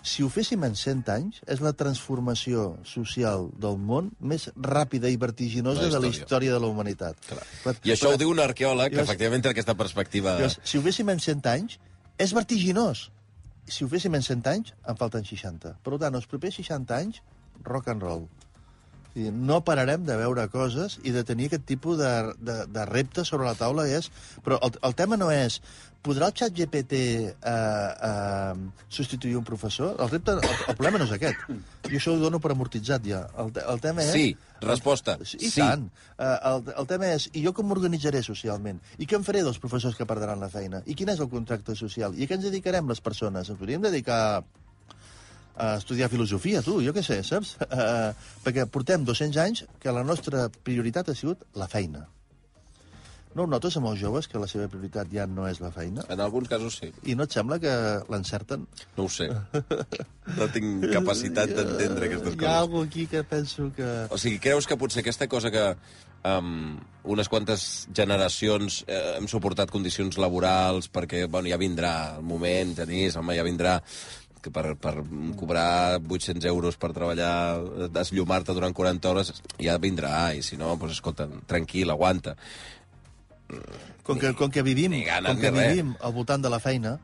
Si 0.02 0.22
ho 0.24 0.28
féssim 0.32 0.62
en 0.64 0.74
100 0.76 1.08
anys, 1.12 1.40
és 1.46 1.60
la 1.60 1.72
transformació 1.76 2.78
social 2.88 3.50
del 3.60 3.76
món 3.76 4.10
més 4.20 4.48
ràpida 4.56 5.10
i 5.12 5.16
vertiginosa 5.20 5.82
La 5.82 5.88
de 5.92 6.00
la 6.00 6.08
història. 6.08 6.52
de 6.54 6.60
la 6.60 6.66
humanitat. 6.72 7.16
Clar. 7.28 7.44
Però- 7.64 7.76
I 7.84 7.92
això 7.92 8.08
però- 8.08 8.14
ho 8.14 8.18
diu 8.18 8.30
un 8.30 8.40
arqueòleg 8.40 8.94
que 8.94 9.00
efectivament 9.02 9.42
té 9.44 9.50
aquesta 9.50 9.74
perspectiva... 9.74 10.36
Llavors, 10.38 10.58
si 10.64 10.78
ho 10.78 10.82
féssim 10.82 11.08
en 11.12 11.20
100 11.20 11.46
anys, 11.52 11.78
és 12.18 12.32
vertiginós. 12.32 13.10
Si 13.68 13.84
ho 13.84 13.88
féssim 13.88 14.14
en 14.16 14.22
100 14.22 14.46
anys, 14.50 14.72
en 14.88 14.96
falten 14.96 15.24
60. 15.24 15.76
Per 15.84 15.98
tant, 15.98 16.14
els 16.14 16.26
propers 16.26 16.56
60 16.56 16.96
anys, 16.96 17.20
rock 17.62 17.88
and 17.92 18.02
roll. 18.02 18.24
Sigui, 19.12 19.30
no 19.34 19.60
pararem 19.66 20.04
de 20.06 20.16
veure 20.20 20.46
coses 20.52 20.98
i 21.02 21.14
de 21.14 21.24
tenir 21.26 21.50
aquest 21.50 21.66
tipus 21.66 21.98
de, 21.98 22.10
de, 22.38 22.58
de 22.70 22.88
reptes 22.90 23.32
sobre 23.32 23.48
la 23.48 23.56
taula. 23.58 23.86
És... 23.90 24.10
Però 24.44 24.60
el, 24.62 24.76
el 24.86 24.98
tema 24.98 25.18
no 25.20 25.30
és 25.34 25.60
podrà 26.00 26.30
el 26.30 26.36
xat 26.36 26.54
GPT 26.56 26.96
eh, 26.96 27.32
eh, 27.44 28.54
substituir 28.88 29.36
un 29.36 29.44
professor? 29.44 29.96
El, 30.00 30.08
repte, 30.08 30.32
el, 30.32 30.54
el 30.68 30.76
problema 30.78 31.00
no 31.00 31.08
és 31.08 31.12
aquest. 31.16 31.42
Jo 31.90 31.98
això 31.98 32.14
ho 32.14 32.20
dono 32.22 32.40
per 32.40 32.54
amortitzat 32.54 33.04
ja. 33.06 33.24
El, 33.40 33.52
el 33.60 33.82
tema 33.84 34.06
és... 34.06 34.12
Sí, 34.14 34.54
resposta. 34.64 35.18
I 35.20 35.50
Sí. 35.50 35.60
tant. 35.60 35.88
Uh, 36.16 36.36
el, 36.52 36.64
el 36.82 36.88
tema 36.88 37.12
és, 37.16 37.28
i 37.36 37.44
jo 37.44 37.52
com 37.56 37.68
m'organitzaré 37.68 38.22
socialment? 38.24 38.80
I 38.98 39.08
què 39.08 39.18
en 39.18 39.26
faré 39.26 39.44
dels 39.44 39.60
professors 39.60 39.96
que 39.98 40.08
perdran 40.08 40.40
la 40.40 40.50
feina? 40.52 40.82
I 40.86 40.96
quin 40.96 41.12
és 41.12 41.20
el 41.20 41.30
contracte 41.32 41.76
social? 41.76 42.16
I 42.16 42.24
a 42.24 42.30
què 42.30 42.38
ens 42.38 42.48
dedicarem 42.48 42.88
les 42.88 43.04
persones? 43.04 43.52
Ens 43.52 43.60
podríem 43.60 43.84
dedicar 43.84 44.40
a 45.56 45.74
estudiar 45.80 46.10
filosofia, 46.12 46.62
tu, 46.62 46.78
jo 46.84 46.94
què 46.96 47.02
sé, 47.04 47.20
saps? 47.26 47.56
Uh, 47.66 48.14
perquè 48.44 48.68
portem 48.70 49.04
200 49.04 49.42
anys 49.42 49.66
que 49.82 49.92
la 49.92 50.06
nostra 50.06 50.48
prioritat 50.64 51.10
ha 51.10 51.18
sigut 51.18 51.44
la 51.58 51.68
feina. 51.68 52.06
No 53.30 53.44
ho 53.44 53.46
notes 53.46 53.76
amb 53.78 53.86
els 53.86 54.00
joves, 54.00 54.26
que 54.26 54.40
la 54.42 54.48
seva 54.50 54.66
prioritat 54.66 55.10
ja 55.14 55.22
no 55.30 55.44
és 55.46 55.60
la 55.62 55.70
feina? 55.70 56.02
En 56.10 56.18
alguns 56.18 56.48
casos 56.50 56.80
sí. 56.80 56.88
I 57.06 57.14
no 57.14 57.28
et 57.28 57.36
sembla 57.36 57.60
que 57.62 57.72
l'encerten? 58.10 58.64
No 58.96 59.06
ho 59.06 59.12
sé. 59.12 59.30
No 60.30 60.46
tinc 60.54 60.84
capacitat 60.92 61.50
d'entendre 61.50 62.06
aquestes 62.06 62.36
Hi 62.36 62.36
ha 62.36 62.38
coses. 62.38 62.58
alguna 62.60 62.86
aquí 62.86 63.06
que 63.10 63.22
penso 63.26 63.64
que... 63.74 63.86
O 64.14 64.18
sigui, 64.20 64.38
creus 64.38 64.68
que 64.70 64.76
potser 64.78 65.00
aquesta 65.02 65.26
cosa 65.26 65.50
que 65.50 65.64
um, 66.22 66.76
unes 67.10 67.30
quantes 67.32 67.88
generacions 67.96 68.84
eh, 68.86 69.16
hem 69.16 69.26
suportat 69.26 69.72
condicions 69.74 70.20
laborals 70.22 70.86
perquè, 70.92 71.24
bueno, 71.26 71.50
ja 71.50 71.58
vindrà 71.58 71.94
el 72.20 72.26
moment, 72.30 72.76
Genís, 72.78 73.16
home, 73.18 73.34
ja 73.38 73.46
vindrà, 73.46 73.80
que 74.40 74.52
per, 74.54 74.74
per 74.80 74.94
cobrar 75.38 76.00
800 76.00 76.48
euros 76.50 76.78
per 76.80 76.92
treballar, 76.96 77.90
desllumar-te 77.92 78.56
durant 78.56 78.74
40 78.76 79.10
hores, 79.10 79.32
ja 79.60 79.76
vindrà, 79.82 80.32
i 80.36 80.42
si 80.46 80.58
no, 80.60 80.72
doncs, 80.76 80.98
escolta, 80.98 81.28
tranquil, 81.50 81.92
aguanta. 81.92 82.36
Com 84.06 84.18
que, 84.18 84.32
com 84.38 84.50
que 84.50 84.64
vivim, 84.66 84.94
ganes 85.06 85.34
com 85.34 85.40
que 85.42 85.50
ni 85.52 85.58
res. 85.58 85.72
vivim 85.74 85.94
al 86.00 86.14
voltant 86.16 86.42
de 86.42 86.50
la 86.52 86.60
feina, 86.62 86.96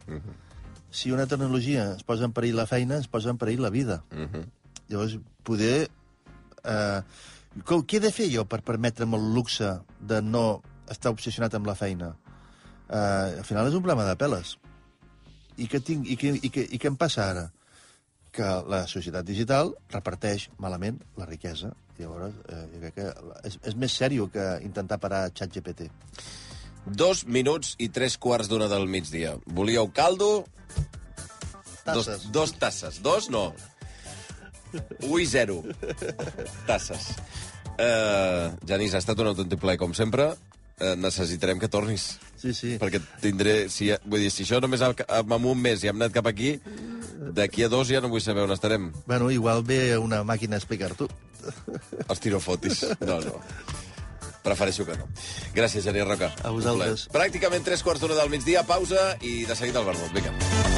si 0.91 1.13
una 1.13 1.27
tecnologia 1.27 1.93
es 1.97 2.05
posa 2.07 2.25
en 2.25 2.35
perill 2.37 2.57
la 2.57 2.67
feina, 2.67 2.99
es 3.03 3.09
posa 3.09 3.31
en 3.31 3.39
perill 3.39 3.63
la 3.63 3.71
vida. 3.71 4.03
Uh 4.13 4.27
-huh. 4.27 4.45
Llavors, 4.89 5.19
poder... 5.43 5.91
Eh, 6.65 7.01
com, 7.65 7.83
què 7.83 7.97
he 7.97 8.01
de 8.01 8.13
fer 8.13 8.31
jo 8.33 8.45
per 8.45 8.63
permetre'm 8.63 9.15
el 9.15 9.35
luxe 9.35 9.81
de 10.01 10.23
no 10.23 10.63
estar 10.91 11.13
obsessionat 11.13 11.55
amb 11.55 11.67
la 11.67 11.75
feina? 11.75 12.17
Eh, 12.89 13.39
al 13.39 13.45
final 13.45 13.67
és 13.67 13.75
un 13.75 13.83
problema 13.83 14.09
de 14.09 14.17
peles. 14.17 14.59
I 15.57 15.69
què, 15.73 15.81
tinc, 15.81 16.09
i, 16.09 16.17
què, 16.21 16.35
i, 16.37 16.51
què, 16.53 16.67
I 16.69 16.81
què 16.81 16.91
em 16.91 16.97
passa 17.01 17.31
ara? 17.31 17.47
Que 18.37 18.49
la 18.69 18.83
societat 18.91 19.25
digital 19.25 19.73
reparteix 19.95 20.51
malament 20.61 20.99
la 21.17 21.29
riquesa. 21.29 21.73
Llavors, 21.97 22.35
eh, 22.53 22.65
jo 22.75 22.81
crec 22.83 22.99
que 22.99 23.07
és, 23.49 23.57
és 23.71 23.77
més 23.81 23.95
sèrio 23.97 24.29
que 24.33 24.45
intentar 24.67 24.99
parar 25.01 25.31
ChatGPT. 25.33 25.89
Dos 26.87 27.25
minuts 27.27 27.73
i 27.83 27.89
tres 27.89 28.19
quarts 28.21 28.51
d'una 28.53 28.69
del 28.69 28.85
migdia. 28.87 29.33
Volíeu 29.47 29.89
caldo? 29.97 30.45
Dos, 31.87 32.07
Tasses. 32.07 32.29
dos 32.35 32.53
tasses. 32.59 33.01
Dos, 33.03 33.31
no. 33.31 33.49
Un 35.09 35.21
i 35.23 35.27
zero. 35.27 35.63
Tasses. 36.67 37.09
Uh, 37.77 38.53
Janis, 38.69 38.95
ha 38.95 39.01
estat 39.03 39.19
un 39.23 39.31
autèntic 39.33 39.61
plaer, 39.63 39.79
com 39.81 39.95
sempre. 39.95 40.31
Uh, 40.77 40.93
necessitarem 41.01 41.57
que 41.57 41.71
tornis. 41.73 42.19
Sí, 42.37 42.53
sí. 42.53 42.75
Perquè 42.77 43.01
tindré... 43.23 43.55
Si, 43.73 43.89
vull 44.05 44.21
dir, 44.21 44.29
si 44.33 44.45
això 44.45 44.61
només 44.61 44.83
amb 44.85 45.33
un 45.39 45.57
mes 45.57 45.81
i 45.81 45.89
hem 45.89 45.97
anat 45.97 46.13
cap 46.13 46.29
aquí, 46.29 46.59
d'aquí 47.33 47.65
a 47.65 47.71
dos 47.73 47.89
ja 47.89 48.03
no 48.05 48.13
vull 48.13 48.21
saber 48.21 48.45
on 48.45 48.53
estarem. 48.53 48.91
Bueno, 49.09 49.31
igual 49.33 49.65
ve 49.65 49.97
una 49.97 50.21
màquina 50.21 50.61
a 50.61 50.61
explicar-t'ho. 50.61 51.09
Els 52.11 52.21
tirofotis. 52.21 52.85
No, 53.01 53.23
no. 53.25 53.41
Prefereixo 54.45 54.85
que 54.87 55.01
no. 55.01 55.09
Gràcies, 55.57 55.89
Geni 55.89 56.05
Roca. 56.05 56.31
A 56.45 56.53
vosaltres. 56.55 57.09
Pràcticament 57.15 57.65
tres 57.67 57.83
quarts 57.83 58.05
d'una 58.05 58.21
del 58.21 58.31
migdia, 58.37 58.67
pausa 58.69 59.15
i 59.25 59.39
de 59.49 59.57
seguida 59.59 59.81
el 59.81 59.89
vermut. 59.89 60.13
Vinga. 60.13 60.76